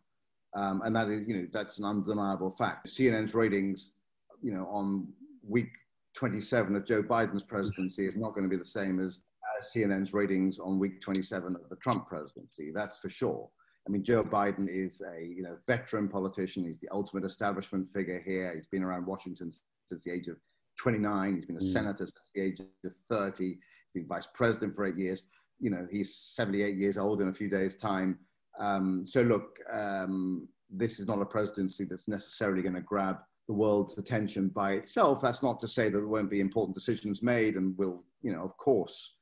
Um, 0.54 0.82
and 0.84 0.94
that 0.94 1.08
is, 1.08 1.26
you 1.26 1.36
know, 1.36 1.46
that's 1.52 1.78
an 1.78 1.84
undeniable 1.84 2.50
fact. 2.52 2.88
CNN's 2.88 3.34
ratings, 3.34 3.94
you 4.42 4.52
know, 4.52 4.66
on 4.66 5.08
week 5.46 5.70
27 6.14 6.74
of 6.76 6.84
Joe 6.84 7.02
Biden's 7.02 7.42
presidency 7.42 8.06
is 8.06 8.16
not 8.16 8.34
going 8.34 8.44
to 8.44 8.50
be 8.50 8.56
the 8.56 8.64
same 8.64 9.00
as 9.00 9.20
uh, 9.42 9.62
CNN's 9.62 10.12
ratings 10.12 10.58
on 10.58 10.78
week 10.78 11.00
27 11.00 11.54
of 11.56 11.68
the 11.68 11.76
Trump 11.76 12.08
presidency. 12.08 12.70
That's 12.74 12.98
for 12.98 13.08
sure. 13.08 13.48
I 13.90 13.92
mean, 13.92 14.04
Joe 14.04 14.22
Biden 14.22 14.68
is 14.68 15.02
a 15.02 15.20
you 15.20 15.42
know 15.42 15.56
veteran 15.66 16.08
politician. 16.08 16.64
He's 16.64 16.78
the 16.78 16.88
ultimate 16.92 17.24
establishment 17.24 17.88
figure 17.88 18.22
here. 18.24 18.54
He's 18.54 18.68
been 18.68 18.84
around 18.84 19.04
Washington 19.04 19.50
since 19.88 20.04
the 20.04 20.12
age 20.12 20.28
of 20.28 20.36
29. 20.78 21.34
He's 21.34 21.44
been 21.44 21.56
a 21.56 21.58
mm. 21.58 21.72
senator 21.72 22.06
since 22.06 22.30
the 22.32 22.40
age 22.40 22.60
of 22.60 22.94
30. 23.08 23.44
He's 23.46 23.56
been 23.92 24.06
vice 24.06 24.28
president 24.32 24.76
for 24.76 24.86
eight 24.86 24.94
years. 24.94 25.24
You 25.58 25.70
know, 25.70 25.88
he's 25.90 26.14
78 26.14 26.76
years 26.76 26.98
old 26.98 27.20
in 27.20 27.30
a 27.30 27.32
few 27.32 27.48
days' 27.48 27.74
time. 27.76 28.20
Um, 28.60 29.04
so 29.04 29.22
look, 29.22 29.58
um, 29.72 30.46
this 30.70 31.00
is 31.00 31.08
not 31.08 31.20
a 31.20 31.26
presidency 31.26 31.84
that's 31.84 32.06
necessarily 32.06 32.62
going 32.62 32.76
to 32.76 32.80
grab 32.80 33.16
the 33.48 33.54
world's 33.54 33.98
attention 33.98 34.50
by 34.50 34.74
itself. 34.74 35.20
That's 35.20 35.42
not 35.42 35.58
to 35.60 35.66
say 35.66 35.88
that 35.88 35.98
there 35.98 36.06
won't 36.06 36.30
be 36.30 36.38
important 36.38 36.76
decisions 36.76 37.24
made, 37.24 37.56
and 37.56 37.76
will, 37.76 38.04
you 38.22 38.32
know, 38.32 38.44
of 38.44 38.56
course, 38.56 39.16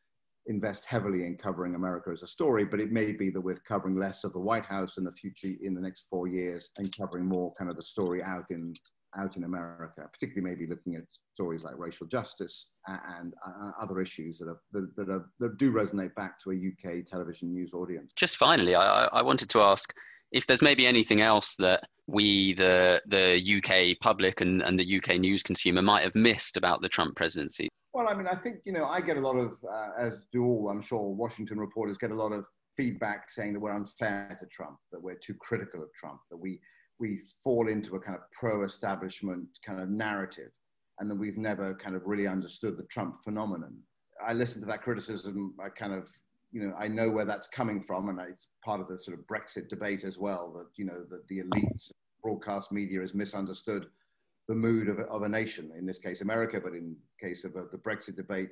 invest 0.49 0.87
heavily 0.87 1.25
in 1.25 1.37
covering 1.37 1.75
America 1.75 2.11
as 2.11 2.23
a 2.23 2.27
story, 2.27 2.65
but 2.65 2.81
it 2.81 2.91
may 2.91 3.13
be 3.13 3.31
that 3.31 3.41
we're 3.41 3.61
covering 3.67 3.99
less 3.99 4.25
of 4.25 4.33
the 4.33 4.41
White 4.41 4.65
House 4.65 4.97
in 4.97 5.05
the 5.05 5.13
future 5.13 5.53
in 5.63 5.75
the 5.75 5.81
next 5.81 6.07
four 6.11 6.27
years 6.27 6.71
and 6.79 6.97
covering 6.97 7.27
more 7.27 7.53
kind 7.53 7.71
of 7.71 7.77
the 7.77 7.83
story 7.83 8.23
out 8.23 8.47
in 8.51 8.75
out 9.17 9.37
in 9.37 9.45
America, 9.45 10.09
particularly 10.13 10.55
maybe 10.55 10.69
looking 10.69 10.95
at 10.95 11.05
stories 11.33 11.65
like 11.65 11.79
racial 11.79 12.07
justice 12.07 12.71
and, 12.87 13.33
uh, 13.47 13.71
other 13.81 14.01
issues 14.01 14.39
that, 14.39 14.49
are, 14.49 14.61
that, 14.73 14.95
that, 14.97 15.09
are, 15.09 15.27
that 15.41 15.57
do 15.57 15.73
resonate 15.73 16.15
back 16.15 16.39
to 16.43 16.51
a 16.51 16.55
UK 16.55 17.07
television 17.07 17.53
news 17.53 17.73
audience. 17.73 18.13
Just 18.17 18.37
finally, 18.37 18.75
I, 18.75 19.05
I 19.07 19.23
wanted 19.23 19.49
to 19.51 19.61
ask 19.63 19.95
if 20.33 20.47
there's 20.47 20.62
maybe 20.62 20.87
anything 20.87 21.21
else 21.21 21.57
that 21.57 21.85
we, 22.07 22.55
the 22.55 23.03
the 23.07 23.59
UK 23.59 23.99
public 24.01 24.41
and, 24.41 24.62
and 24.62 24.79
the 24.79 24.99
UK 24.99 25.19
news 25.19 25.43
consumer, 25.43 25.83
might 25.83 26.03
have 26.03 26.14
missed 26.14 26.57
about 26.57 26.83
the 26.83 26.88
Trump 26.88 27.17
presidency? 27.17 27.69
Well, 27.95 28.09
I 28.09 28.14
mean, 28.14 28.27
I 28.27 28.37
think 28.37 28.57
you 28.64 28.73
know, 28.73 28.85
I 28.85 29.01
get 29.01 29.17
a 29.17 29.21
lot 29.21 29.37
of, 29.37 29.55
uh, 29.71 29.91
as 29.99 30.25
do 30.33 30.45
all, 30.45 30.69
I'm 30.71 30.81
sure, 30.81 31.14
Washington 31.14 31.59
reporters 31.59 31.99
get 31.99 32.11
a 32.11 32.14
lot 32.14 32.33
of 32.33 32.47
feedback 32.77 33.29
saying 33.31 33.55
that 33.55 33.61
we're 33.61 33.75
unfair 33.75 34.37
to 34.41 34.47
Trump, 34.47 34.77
that 34.93 35.03
we're 35.03 35.17
too 35.17 35.35
critical 35.41 35.83
of 35.83 35.88
Trump, 35.99 36.21
that 36.31 36.37
we 36.37 36.61
we 37.01 37.21
fall 37.45 37.69
into 37.69 37.95
a 37.95 38.01
kind 38.01 38.17
of 38.17 38.23
pro-establishment 38.33 39.47
kind 39.64 39.81
of 39.81 39.88
narrative, 39.88 40.51
and 40.99 41.11
that 41.11 41.14
we've 41.14 41.38
never 41.38 41.75
kind 41.75 41.95
of 41.95 42.03
really 42.07 42.27
understood 42.27 42.77
the 42.77 42.85
Trump 42.85 43.17
phenomenon. 43.23 43.77
I 44.25 44.33
listen 44.33 44.61
to 44.62 44.67
that 44.67 44.83
criticism. 44.83 45.55
I 45.62 45.69
kind 45.69 45.93
of 45.93 46.09
you 46.51 46.63
know, 46.63 46.75
I 46.79 46.89
know 46.89 47.11
where 47.11 47.25
that's 47.25 47.49
coming 47.49 47.81
from, 47.81 48.09
and 48.09 48.21
it's 48.21 48.49
part 48.65 48.81
of 48.81 48.89
the 48.89 48.99
sort 48.99 49.19
of 49.19 49.27
Brexit 49.27 49.69
debate 49.69 50.05
as 50.05 50.19
well. 50.19 50.53
That 50.57 50.67
you 50.77 50.85
know, 50.85 51.05
that 51.11 51.27
the 51.29 51.41
elites, 51.41 51.93
broadcast 52.23 52.73
media, 52.73 53.01
has 53.01 53.15
misunderstood 53.15 53.87
the 54.49 54.55
mood 54.55 54.89
of, 54.89 54.99
of 55.01 55.23
a 55.23 55.29
nation. 55.29 55.71
In 55.79 55.85
this 55.85 55.99
case, 55.99 56.23
America, 56.23 56.61
but 56.63 56.73
in 56.73 56.97
case 57.21 57.45
of 57.45 57.55
uh, 57.57 57.63
the 57.71 57.79
Brexit 57.79 58.17
debate, 58.17 58.51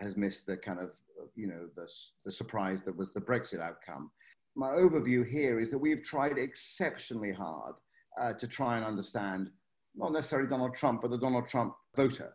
has 0.00 0.16
missed 0.16 0.46
the 0.46 0.56
kind 0.56 0.80
of 0.80 0.96
you 1.34 1.46
know 1.46 1.68
the, 1.76 1.88
the 2.24 2.32
surprise 2.32 2.82
that 2.82 2.96
was 2.96 3.12
the 3.12 3.20
Brexit 3.20 3.60
outcome. 3.60 4.10
My 4.56 4.68
overview 4.68 5.28
here 5.28 5.60
is 5.60 5.70
that 5.70 5.78
we've 5.78 6.04
tried 6.04 6.38
exceptionally 6.38 7.32
hard 7.32 7.74
uh, 8.20 8.32
to 8.34 8.46
try 8.46 8.76
and 8.76 8.84
understand 8.84 9.50
not 9.96 10.12
necessarily 10.12 10.48
Donald 10.48 10.74
Trump, 10.74 11.02
but 11.02 11.10
the 11.10 11.18
Donald 11.18 11.48
Trump 11.48 11.74
voter. 11.96 12.32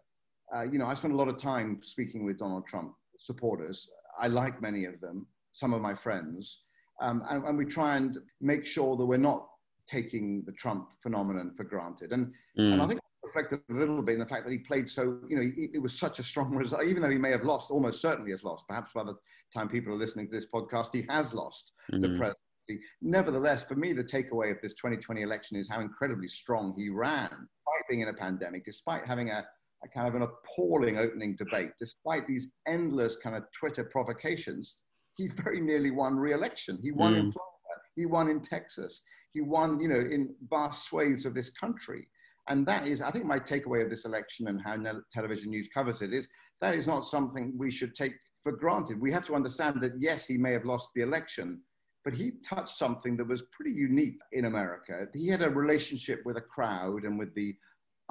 Uh, 0.53 0.63
you 0.63 0.77
know, 0.77 0.85
I 0.85 0.93
spent 0.93 1.13
a 1.13 1.17
lot 1.17 1.29
of 1.29 1.37
time 1.37 1.79
speaking 1.83 2.25
with 2.25 2.39
Donald 2.39 2.67
Trump 2.67 2.93
supporters 3.17 3.89
I 4.19 4.27
like 4.27 4.61
many 4.61 4.85
of 4.85 4.99
them, 5.01 5.27
some 5.53 5.73
of 5.73 5.81
my 5.81 5.95
friends, 5.95 6.63
um, 7.01 7.23
and, 7.29 7.45
and, 7.45 7.57
we 7.57 7.65
try 7.65 7.95
and 7.95 8.17
make 8.41 8.65
sure 8.65 8.97
that 8.97 9.05
we're 9.05 9.17
not 9.17 9.47
taking 9.87 10.43
the 10.45 10.51
Trump 10.51 10.89
phenomenon 11.01 11.53
for 11.55 11.63
granted. 11.63 12.11
And, 12.11 12.27
mm. 12.57 12.73
and 12.73 12.81
I 12.81 12.87
think 12.87 12.99
reflected 13.23 13.61
a 13.69 13.73
little 13.73 14.01
bit 14.01 14.13
in 14.13 14.19
the 14.19 14.25
fact 14.25 14.45
that 14.45 14.51
he 14.51 14.59
played 14.59 14.89
so, 14.89 15.19
you 15.27 15.35
know, 15.35 15.41
he, 15.41 15.69
it 15.73 15.81
was 15.81 15.97
such 15.97 16.19
a 16.19 16.23
strong 16.23 16.51
result, 16.55 16.83
even 16.83 17.01
though 17.01 17.09
he 17.09 17.17
may 17.17 17.31
have 17.31 17.43
lost, 17.43 17.71
almost 17.71 18.01
certainly 18.01 18.31
has 18.31 18.43
lost. 18.43 18.65
Perhaps 18.67 18.91
by 18.93 19.03
the 19.03 19.15
time 19.55 19.69
people 19.69 19.93
are 19.93 19.97
listening 19.97 20.27
to 20.27 20.35
this 20.35 20.47
podcast, 20.53 20.93
he 20.93 21.05
has 21.09 21.33
lost 21.33 21.71
mm. 21.91 22.01
the 22.01 22.07
hmm. 22.07 22.17
presidency. 22.17 22.85
Nevertheless, 23.01 23.63
for 23.63 23.75
me, 23.75 23.93
the 23.93 24.03
takeaway 24.03 24.51
of 24.51 24.61
this 24.61 24.73
2020 24.75 25.23
election 25.23 25.57
is 25.57 25.67
how 25.67 25.81
incredibly 25.81 26.27
strong 26.27 26.73
he 26.77 26.89
ran, 26.89 27.29
despite 27.29 27.89
being 27.89 28.01
in 28.01 28.09
a 28.09 28.13
pandemic, 28.13 28.63
despite 28.63 29.05
having 29.07 29.29
a, 29.29 29.43
a 29.83 29.87
kind 29.87 30.07
of 30.07 30.15
an 30.15 30.23
appalling 30.23 30.97
opening 30.97 31.35
debate. 31.35 31.71
Despite 31.79 32.27
these 32.27 32.51
endless 32.67 33.15
kind 33.15 33.35
of 33.35 33.43
Twitter 33.57 33.83
provocations, 33.83 34.77
he 35.17 35.27
very 35.27 35.59
nearly 35.59 35.91
won 35.91 36.15
re-election. 36.15 36.79
He 36.81 36.91
won 36.91 37.13
mm. 37.13 37.19
in 37.19 37.25
hmm. 37.25 37.31
Florida. 37.31 37.81
He 37.95 38.05
won 38.05 38.29
in 38.29 38.41
Texas. 38.41 39.01
He 39.33 39.41
won, 39.41 39.79
you 39.79 39.87
know, 39.87 39.99
in 39.99 40.33
vast 40.49 40.87
swathes 40.87 41.25
of 41.25 41.33
this 41.33 41.49
country. 41.51 42.07
And 42.47 42.65
that 42.65 42.87
is, 42.87 43.01
I 43.01 43.11
think, 43.11 43.25
my 43.25 43.39
takeaway 43.39 43.83
of 43.83 43.89
this 43.89 44.05
election 44.05 44.47
and 44.47 44.59
how 44.61 44.77
television 45.13 45.51
news 45.51 45.69
covers 45.73 46.01
it 46.01 46.13
is 46.13 46.27
that 46.61 46.75
is 46.75 46.87
not 46.87 47.05
something 47.05 47.53
we 47.57 47.71
should 47.71 47.95
take 47.95 48.13
for 48.41 48.51
granted. 48.51 48.99
We 48.99 49.11
have 49.11 49.25
to 49.27 49.35
understand 49.35 49.81
that 49.81 49.93
yes, 49.99 50.25
he 50.25 50.37
may 50.37 50.53
have 50.53 50.65
lost 50.65 50.89
the 50.95 51.01
election, 51.01 51.61
but 52.03 52.13
he 52.13 52.33
touched 52.47 52.77
something 52.77 53.17
that 53.17 53.27
was 53.27 53.43
pretty 53.51 53.71
unique 53.71 54.17
in 54.31 54.45
America. 54.45 55.07
He 55.13 55.27
had 55.27 55.41
a 55.41 55.49
relationship 55.49 56.21
with 56.25 56.37
a 56.37 56.41
crowd 56.41 57.03
and 57.03 57.17
with 57.17 57.33
the 57.35 57.55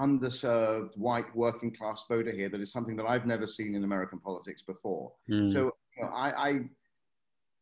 underserved 0.00 0.96
white 0.96 1.34
working 1.34 1.74
class 1.74 2.04
voter 2.08 2.30
here 2.30 2.48
that 2.48 2.60
is 2.60 2.72
something 2.72 2.96
that 2.96 3.06
I've 3.06 3.26
never 3.26 3.46
seen 3.46 3.74
in 3.74 3.84
American 3.84 4.20
politics 4.20 4.62
before. 4.62 5.12
Mm. 5.30 5.52
So 5.52 5.72
you 5.96 6.02
know, 6.02 6.10
I, 6.10 6.30
I, 6.30 6.48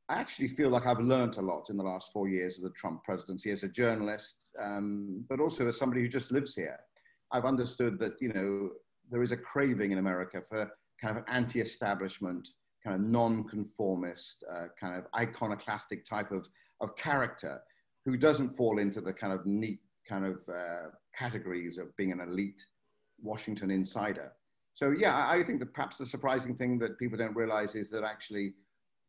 I, 0.09 0.21
actually 0.21 0.49
feel 0.49 0.69
like 0.69 0.87
I've 0.87 1.01
learned 1.01 1.37
a 1.37 1.43
lot 1.43 1.71
in 1.71 1.77
the 1.77 1.83
last 1.83 2.13
four 2.13 2.29
years 2.29 2.59
of 2.59 2.65
the 2.65 2.71
Trump 2.71 3.05
presidency 3.05 3.51
as 3.51 3.63
a 3.63 3.69
journalist, 3.69 4.41
um, 4.63 5.25
but 5.29 5.41
also 5.41 5.67
as 5.67 5.79
somebody 5.79 6.03
who 6.03 6.09
just 6.09 6.31
lives 6.31 6.55
here. 6.55 6.79
I've 7.33 7.47
understood 7.47 7.99
that 8.01 8.21
you 8.21 8.33
know 8.33 8.71
there 9.11 9.23
is 9.23 9.33
a 9.33 9.37
craving 9.37 9.93
in 9.93 9.99
America 9.99 10.43
for 10.49 10.71
kind 11.01 11.17
of 11.17 11.25
an 11.25 11.25
anti-establishment, 11.29 12.49
kind 12.85 12.97
of 12.97 13.03
non-conformist, 13.03 14.45
uh, 14.53 14.67
kind 14.79 14.97
of 14.97 15.07
iconoclastic 15.19 16.05
type 16.05 16.33
of, 16.33 16.49
of 16.81 16.97
character 16.97 17.61
who 18.05 18.17
doesn't 18.17 18.51
fall 18.51 18.79
into 18.79 19.01
the 19.01 19.13
kind 19.13 19.33
of 19.33 19.45
neat 19.47 19.81
kind 20.09 20.25
of 20.25 20.43
uh, 20.49 20.89
categories 21.17 21.79
of 21.79 21.95
being 21.97 22.13
an 22.13 22.21
elite 22.21 22.65
Washington 23.23 23.71
insider. 23.71 24.33
So 24.75 24.91
yeah, 24.91 25.29
I 25.29 25.43
think 25.43 25.59
that 25.61 25.73
perhaps 25.73 25.99
the 25.99 26.07
surprising 26.07 26.55
thing 26.55 26.79
that 26.81 26.99
people 26.99 27.17
don't 27.17 27.35
realize 27.35 27.75
is 27.75 27.91
that 27.91 28.05
actually 28.05 28.55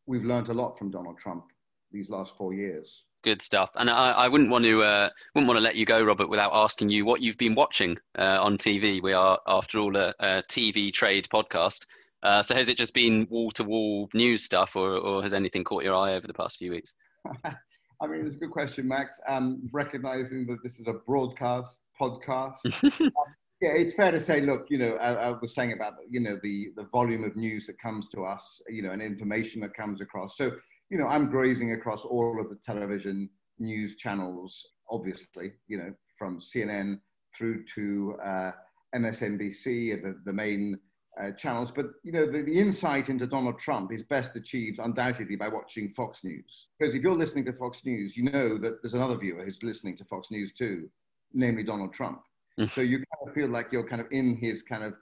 we've 0.06 0.24
learned 0.24 0.50
a 0.50 0.54
lot 0.54 0.78
from 0.78 0.90
Donald 0.90 1.18
Trump 1.18 1.46
these 1.92 2.10
last 2.10 2.38
four 2.38 2.54
years. 2.54 3.04
Good 3.24 3.42
stuff. 3.42 3.72
And 3.76 3.90
I, 3.90 4.12
I 4.12 4.28
wouldn't 4.28 4.50
want 4.50 4.64
to 4.64 4.82
uh, 4.82 5.10
wouldn't 5.36 5.48
want 5.48 5.58
to 5.58 5.64
let 5.64 5.76
you 5.76 5.86
go, 5.86 6.02
Robert, 6.02 6.30
without 6.30 6.52
asking 6.54 6.90
you 6.90 7.04
what 7.04 7.22
you've 7.22 7.38
been 7.38 7.56
watching 7.56 7.98
uh, 8.18 8.40
on 8.42 8.58
TV. 8.58 9.02
We 9.02 9.14
are, 9.14 9.40
after 9.48 9.80
all, 9.80 9.96
a, 9.98 10.14
a 10.20 10.42
TV 10.44 10.94
trade 10.94 11.28
podcast. 11.34 11.86
Uh, 12.24 12.42
so 12.42 12.56
has 12.56 12.70
it 12.70 12.78
just 12.78 12.94
been 12.94 13.28
wall 13.30 13.52
to 13.52 13.64
wall 13.64 14.10
news 14.14 14.44
stuff, 14.44 14.76
or, 14.76 14.98
or 14.98 15.22
has 15.24 15.34
anything 15.34 15.64
caught 15.64 15.84
your 15.84 15.96
eye 15.96 16.14
over 16.14 16.28
the 16.28 16.34
past 16.34 16.58
few 16.58 16.72
weeks? 16.72 16.96
I 18.02 18.08
mean, 18.08 18.26
it's 18.26 18.36
a 18.36 18.40
good 18.40 18.52
question, 18.52 18.88
Max. 18.88 19.20
Um, 19.28 19.68
recognizing 19.72 20.46
that 20.48 20.62
this 20.64 20.80
is 20.80 20.88
a 20.88 20.94
broadcast 20.94 21.86
podcast. 22.00 22.58
um, 23.02 23.12
yeah, 23.60 23.72
it's 23.72 23.96
fair 23.96 24.12
to 24.12 24.20
say, 24.20 24.42
look, 24.42 24.68
you 24.70 24.78
know, 24.78 24.96
I, 24.98 25.14
I, 25.14 25.30
was 25.32 25.56
saying 25.56 25.74
about, 25.74 25.96
you 26.08 26.20
know, 26.20 26.40
the, 26.44 26.70
the 26.76 26.88
volume 26.92 27.24
of 27.24 27.36
news 27.36 27.66
that 27.66 27.80
comes 27.80 28.08
to 28.10 28.24
us, 28.24 28.62
you 28.70 28.84
know, 28.84 28.92
and 28.92 29.02
information 29.02 29.62
that 29.62 29.74
comes 29.74 30.00
across. 30.00 30.38
So, 30.38 30.52
you 30.92 30.98
know, 31.00 31.08
I'm 31.08 31.32
grazing 31.32 31.72
across 31.72 32.06
all 32.06 32.40
of 32.40 32.50
the 32.50 32.58
television 32.64 33.30
news 33.58 33.96
channels, 33.96 34.74
obviously, 34.92 35.54
you 35.68 35.78
know, 35.78 35.92
from 36.20 36.40
CNN 36.40 37.00
through 37.36 37.66
to 37.76 38.16
uh, 38.24 38.52
MSNBC, 38.96 40.04
the, 40.04 40.20
the 40.24 40.34
main 40.34 40.78
uh, 41.22 41.32
channels. 41.32 41.72
But 41.72 41.88
you 42.04 42.12
know, 42.12 42.30
the, 42.30 42.42
the, 42.42 42.58
insight 42.58 43.10
into 43.10 43.28
Donald 43.28 43.60
Trump 43.60 43.92
is 43.92 44.04
best 44.04 44.36
achieved 44.36 44.80
undoubtedly 44.80 45.36
by 45.36 45.48
watching 45.48 45.90
Fox 45.90 46.24
News. 46.24 46.68
Because 46.78 46.96
if 46.96 47.02
you're 47.02 47.16
listening 47.16 47.46
to 47.46 47.54
Fox 47.54 47.86
News, 47.86 48.16
you 48.16 48.24
know 48.24 48.58
that 48.58 48.82
there's 48.82 48.94
another 48.94 49.18
viewer 49.18 49.44
who's 49.44 49.62
listening 49.64 49.98
to 49.98 50.06
Fox 50.06 50.32
News 50.32 50.54
too, 50.54 50.90
namely 51.34 51.64
Donald 51.64 51.94
Trump. 51.94 52.22
Mm. 52.60 52.72
so 52.72 52.82
you 52.82 52.98
kind 52.98 53.28
of 53.28 53.34
feel 53.36 53.50
like 53.50 53.72
you're 53.72 53.88
kind 53.88 54.02
of 54.02 54.08
in 54.10 54.36
his 54.36 54.64
kind 54.64 54.84
of 54.84 54.94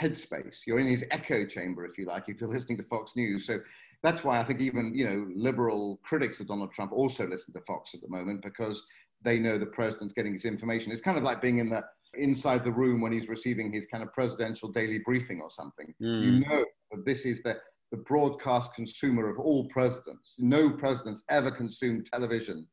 headspace. 0.00 0.66
You're 0.66 0.80
in 0.80 0.88
his 0.88 1.04
echo 1.12 1.46
chamber, 1.46 1.84
if 1.84 1.96
you 1.96 2.06
like, 2.06 2.28
if 2.28 2.40
you're 2.40 2.50
listening 2.50 2.78
to 2.78 2.84
Fox 2.84 3.12
News. 3.14 3.46
So 3.46 3.60
that's 4.02 4.24
why 4.24 4.38
I 4.38 4.44
think 4.44 4.60
even 4.60 4.94
you 4.94 5.08
know 5.08 5.26
liberal 5.34 6.00
critics 6.02 6.40
of 6.40 6.48
Donald 6.48 6.72
Trump 6.72 6.92
also 6.92 7.26
listen 7.26 7.54
to 7.54 7.60
Fox 7.60 7.94
at 7.94 8.00
the 8.00 8.08
moment 8.08 8.42
because 8.42 8.82
they 9.22 9.38
know 9.38 9.58
the 9.58 9.66
president's 9.66 10.12
getting 10.12 10.32
his 10.32 10.44
information. 10.44 10.92
It's 10.92 11.00
kind 11.00 11.16
of 11.16 11.24
like 11.24 11.40
being 11.40 11.58
in 11.58 11.70
the 11.70 11.82
inside 12.16 12.64
the 12.64 12.72
room 12.72 13.00
when 13.00 13.12
he's 13.12 13.28
receiving 13.28 13.72
his 13.72 13.86
kind 13.86 14.02
of 14.02 14.12
presidential 14.12 14.70
daily 14.70 14.98
briefing 15.04 15.40
or 15.40 15.50
something. 15.50 15.94
Mm. 16.02 16.24
You 16.24 16.40
know 16.40 16.64
that 16.92 17.04
this 17.04 17.26
is 17.26 17.42
the, 17.42 17.58
the 17.90 17.98
broadcast 17.98 18.74
consumer 18.74 19.28
of 19.28 19.38
all 19.38 19.68
presidents. 19.68 20.36
No 20.38 20.70
president's 20.70 21.22
ever 21.30 21.50
consumed 21.50 22.06
television 22.12 22.66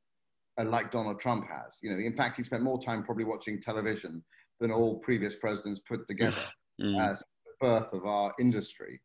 uh, 0.60 0.65
like 0.65 0.91
Donald 0.91 1.19
Trump 1.19 1.45
has. 1.47 1.80
You 1.82 1.91
know, 1.91 1.99
in 1.99 2.15
fact, 2.15 2.38
he 2.38 2.43
spent 2.43 2.63
more 2.63 2.82
time 2.82 3.04
probably 3.04 3.23
watching 3.23 3.62
television 3.62 4.23
than 4.60 4.71
all 4.71 4.99
previous 4.99 5.36
presidents 5.36 5.82
put 5.88 6.08
together 6.08 6.43
mm. 6.82 6.99
as 7.01 7.19
the 7.19 7.67
birth 7.67 7.93
of 7.93 8.06
our 8.06 8.34
industry, 8.39 8.99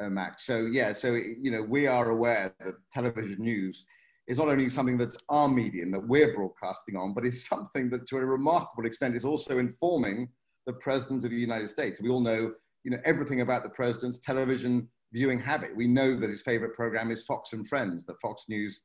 uh, 0.00 0.08
Max. 0.08 0.46
So 0.46 0.66
yeah, 0.66 0.92
so 0.92 1.14
you 1.14 1.50
know, 1.50 1.62
we 1.62 1.86
are 1.86 2.10
aware 2.10 2.54
that 2.60 2.74
television 2.92 3.36
news 3.38 3.84
is 4.28 4.38
not 4.38 4.48
only 4.48 4.68
something 4.68 4.96
that's 4.96 5.18
our 5.28 5.48
medium 5.48 5.90
that 5.90 6.06
we're 6.06 6.34
broadcasting 6.34 6.96
on, 6.96 7.12
but 7.12 7.26
is 7.26 7.46
something 7.46 7.90
that 7.90 8.06
to 8.08 8.16
a 8.18 8.24
remarkable 8.24 8.86
extent 8.86 9.16
is 9.16 9.24
also 9.24 9.58
informing 9.58 10.28
the 10.66 10.72
president 10.74 11.24
of 11.24 11.30
the 11.30 11.36
United 11.36 11.68
States. 11.68 12.00
We 12.00 12.08
all 12.08 12.20
know, 12.20 12.52
you 12.84 12.90
know, 12.90 12.98
everything 13.04 13.40
about 13.40 13.64
the 13.64 13.70
president's 13.70 14.18
television 14.18 14.88
viewing 15.12 15.40
habit. 15.40 15.76
We 15.76 15.88
know 15.88 16.18
that 16.18 16.30
his 16.30 16.42
favorite 16.42 16.74
program 16.74 17.10
is 17.10 17.24
Fox 17.24 17.52
and 17.52 17.66
Friends, 17.66 18.04
the 18.04 18.14
Fox 18.22 18.44
News 18.48 18.80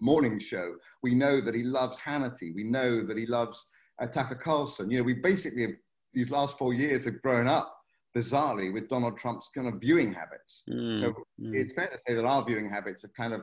morning 0.00 0.38
show. 0.38 0.74
We 1.02 1.14
know 1.14 1.40
that 1.40 1.54
he 1.54 1.62
loves 1.62 1.98
Hannity. 1.98 2.54
We 2.54 2.64
know 2.64 3.04
that 3.04 3.16
he 3.16 3.26
loves 3.26 3.66
uh, 4.00 4.06
Tucker 4.06 4.36
Carlson. 4.36 4.90
You 4.90 4.98
know, 4.98 5.04
we 5.04 5.14
basically, 5.14 5.76
these 6.14 6.30
last 6.30 6.58
four 6.58 6.74
years 6.74 7.04
have 7.04 7.20
grown 7.22 7.48
up 7.48 7.72
bizarrely 8.16 8.72
with 8.72 8.88
Donald 8.88 9.18
Trump's 9.18 9.50
kind 9.54 9.68
of 9.68 9.80
viewing 9.80 10.12
habits. 10.12 10.64
Mm, 10.70 10.98
so 10.98 11.10
mm. 11.40 11.54
it's 11.54 11.72
fair 11.72 11.88
to 11.88 11.98
say 12.06 12.14
that 12.14 12.24
our 12.24 12.44
viewing 12.44 12.70
habits 12.70 13.02
have 13.02 13.12
kind 13.14 13.34
of 13.34 13.42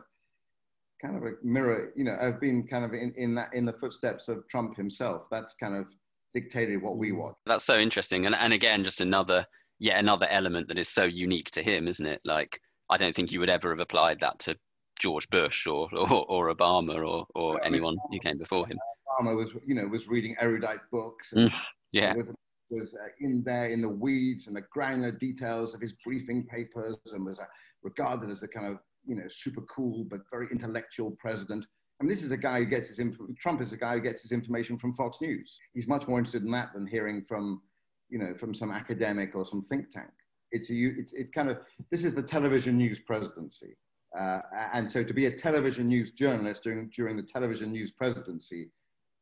kind 1.04 1.18
of 1.18 1.24
a 1.24 1.32
mirror, 1.44 1.92
you 1.96 2.04
know, 2.04 2.16
have 2.20 2.40
been 2.40 2.66
kind 2.66 2.86
of 2.86 2.94
in, 2.94 3.14
in 3.18 3.36
that 3.36 3.54
in 3.54 3.66
the 3.66 3.74
footsteps 3.74 4.28
of 4.28 4.48
Trump 4.48 4.76
himself. 4.78 5.28
That's 5.30 5.56
kind 5.56 5.76
of 5.76 5.86
dictated 6.34 6.82
what 6.82 6.98
we 6.98 7.12
want. 7.12 7.36
That's 7.46 7.66
so 7.66 7.78
interesting, 7.78 8.26
and 8.26 8.36
and 8.36 8.54
again, 8.54 8.84
just 8.84 9.02
another 9.02 9.46
yet 9.80 10.00
another 10.00 10.28
element 10.30 10.68
that 10.70 10.78
is 10.78 10.90
so 10.90 11.04
unique 11.04 11.52
to 11.52 11.62
him, 11.62 11.88
isn't 11.88 12.06
it? 12.06 12.22
Like 12.24 12.60
I 12.90 12.98
don't 12.98 13.16
think 13.16 13.32
you 13.32 13.40
would 13.40 13.50
ever 13.50 13.70
have 13.72 13.80
applied 13.80 14.20
that 14.22 14.40
to 14.40 14.56
George 15.00 15.30
Bush 15.30 15.68
or 15.68 15.90
or, 15.94 16.26
or 16.30 16.54
Obama 16.54 16.96
or 16.96 17.26
or 17.36 17.56
yeah, 17.56 17.68
anyone 17.68 17.98
who 18.12 18.20
came 18.20 18.38
before 18.38 18.66
him. 18.68 18.78
Obama 19.20 19.36
was, 19.36 19.54
you 19.66 19.76
know, 19.76 19.86
was 19.88 20.08
reading 20.08 20.36
erudite 20.40 20.80
books. 20.92 21.34
And, 21.34 21.50
mm, 21.50 21.60
yeah. 21.92 22.16
Was, 22.16 22.32
was 22.70 22.96
uh, 22.96 23.10
in 23.20 23.44
there 23.44 23.68
in 23.68 23.82
the 23.82 23.90
weeds 23.90 24.48
and 24.48 24.56
the 24.56 24.64
granular 24.72 25.12
details 25.12 25.74
of 25.74 25.82
his 25.82 25.94
briefing 26.04 26.48
papers 26.48 26.98
and 27.12 27.26
was 27.26 27.40
uh, 27.40 27.44
regarded 27.84 28.32
as 28.32 28.40
the 28.40 28.48
kind 28.48 28.68
of 28.68 28.80
you 29.06 29.16
know, 29.16 29.28
super 29.28 29.62
cool 29.62 30.06
but 30.10 30.22
very 30.32 30.48
intellectual 30.52 31.12
president. 31.20 31.66
And 32.00 32.10
this 32.10 32.24
is 32.24 32.32
a 32.32 32.38
guy 32.38 32.60
who 32.60 32.66
gets 32.66 32.90
his 32.90 33.00
inf- 33.00 33.18
Trump 33.40 33.62
is 33.62 33.72
a 33.72 33.78
guy 33.78 33.96
who 33.96 34.02
gets 34.02 34.24
his 34.24 34.32
information 34.32 34.78
from 34.78 34.94
Fox 34.94 35.20
News. 35.22 35.60
He's 35.74 35.88
much 35.88 36.08
more 36.08 36.18
interested 36.18 36.44
in 36.44 36.52
that 36.52 36.74
than 36.74 36.88
hearing 36.88 37.24
from, 37.28 37.62
you 38.10 38.20
know, 38.20 38.34
from 38.34 38.54
some 38.54 38.72
academic 38.72 39.36
or 39.36 39.46
some 39.46 39.64
think 39.64 39.90
tank. 39.90 40.10
It's 40.52 40.70
a, 40.70 40.74
it's 40.74 41.14
it 41.14 41.32
kind 41.32 41.50
of 41.50 41.60
this 41.92 42.04
is 42.04 42.14
the 42.14 42.22
television 42.22 42.78
news 42.78 43.00
presidency, 43.00 43.76
uh, 44.20 44.40
and 44.74 44.90
so 44.90 45.04
to 45.04 45.14
be 45.14 45.26
a 45.26 45.32
television 45.32 45.88
news 45.88 46.12
journalist 46.12 46.64
during 46.64 46.90
during 46.90 47.18
the 47.18 47.24
television 47.24 47.72
news 47.72 47.92
presidency, 47.92 48.70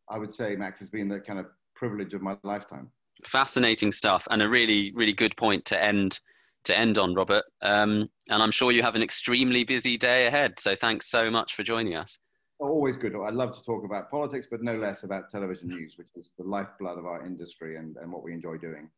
I 0.09 0.17
would 0.17 0.33
say 0.33 0.55
Max 0.57 0.79
has 0.81 0.89
been 0.89 1.07
the 1.07 1.21
kind 1.21 1.39
of 1.39 1.45
privilege 1.73 2.13
of 2.13 2.21
my 2.21 2.35
lifetime. 2.43 2.89
Fascinating 3.23 3.93
stuff, 3.93 4.27
and 4.29 4.41
a 4.41 4.49
really 4.49 4.91
really 4.93 5.13
good 5.13 5.37
point 5.37 5.63
to 5.65 5.81
end 5.81 6.19
to 6.65 6.77
end 6.77 6.97
on, 6.97 7.13
Robert. 7.13 7.43
Um, 7.61 8.09
and 8.29 8.41
I'm 8.41 8.51
sure 8.51 8.71
you 8.71 8.83
have 8.83 8.95
an 8.95 9.01
extremely 9.01 9.63
busy 9.63 9.97
day 9.97 10.27
ahead. 10.27 10.59
So 10.59 10.75
thanks 10.75 11.09
so 11.09 11.29
much 11.29 11.55
for 11.55 11.63
joining 11.63 11.95
us. 11.95 12.19
Always 12.59 12.95
good. 12.95 13.15
I 13.15 13.31
love 13.31 13.55
to 13.57 13.63
talk 13.63 13.83
about 13.83 14.11
politics, 14.11 14.47
but 14.49 14.61
no 14.61 14.75
less 14.75 15.03
about 15.03 15.31
television 15.31 15.69
news, 15.69 15.97
which 15.97 16.09
is 16.15 16.29
the 16.37 16.43
lifeblood 16.43 16.99
of 16.99 17.05
our 17.05 17.25
industry 17.25 17.77
and, 17.77 17.97
and 17.97 18.11
what 18.11 18.23
we 18.23 18.33
enjoy 18.33 18.57
doing. 18.57 18.89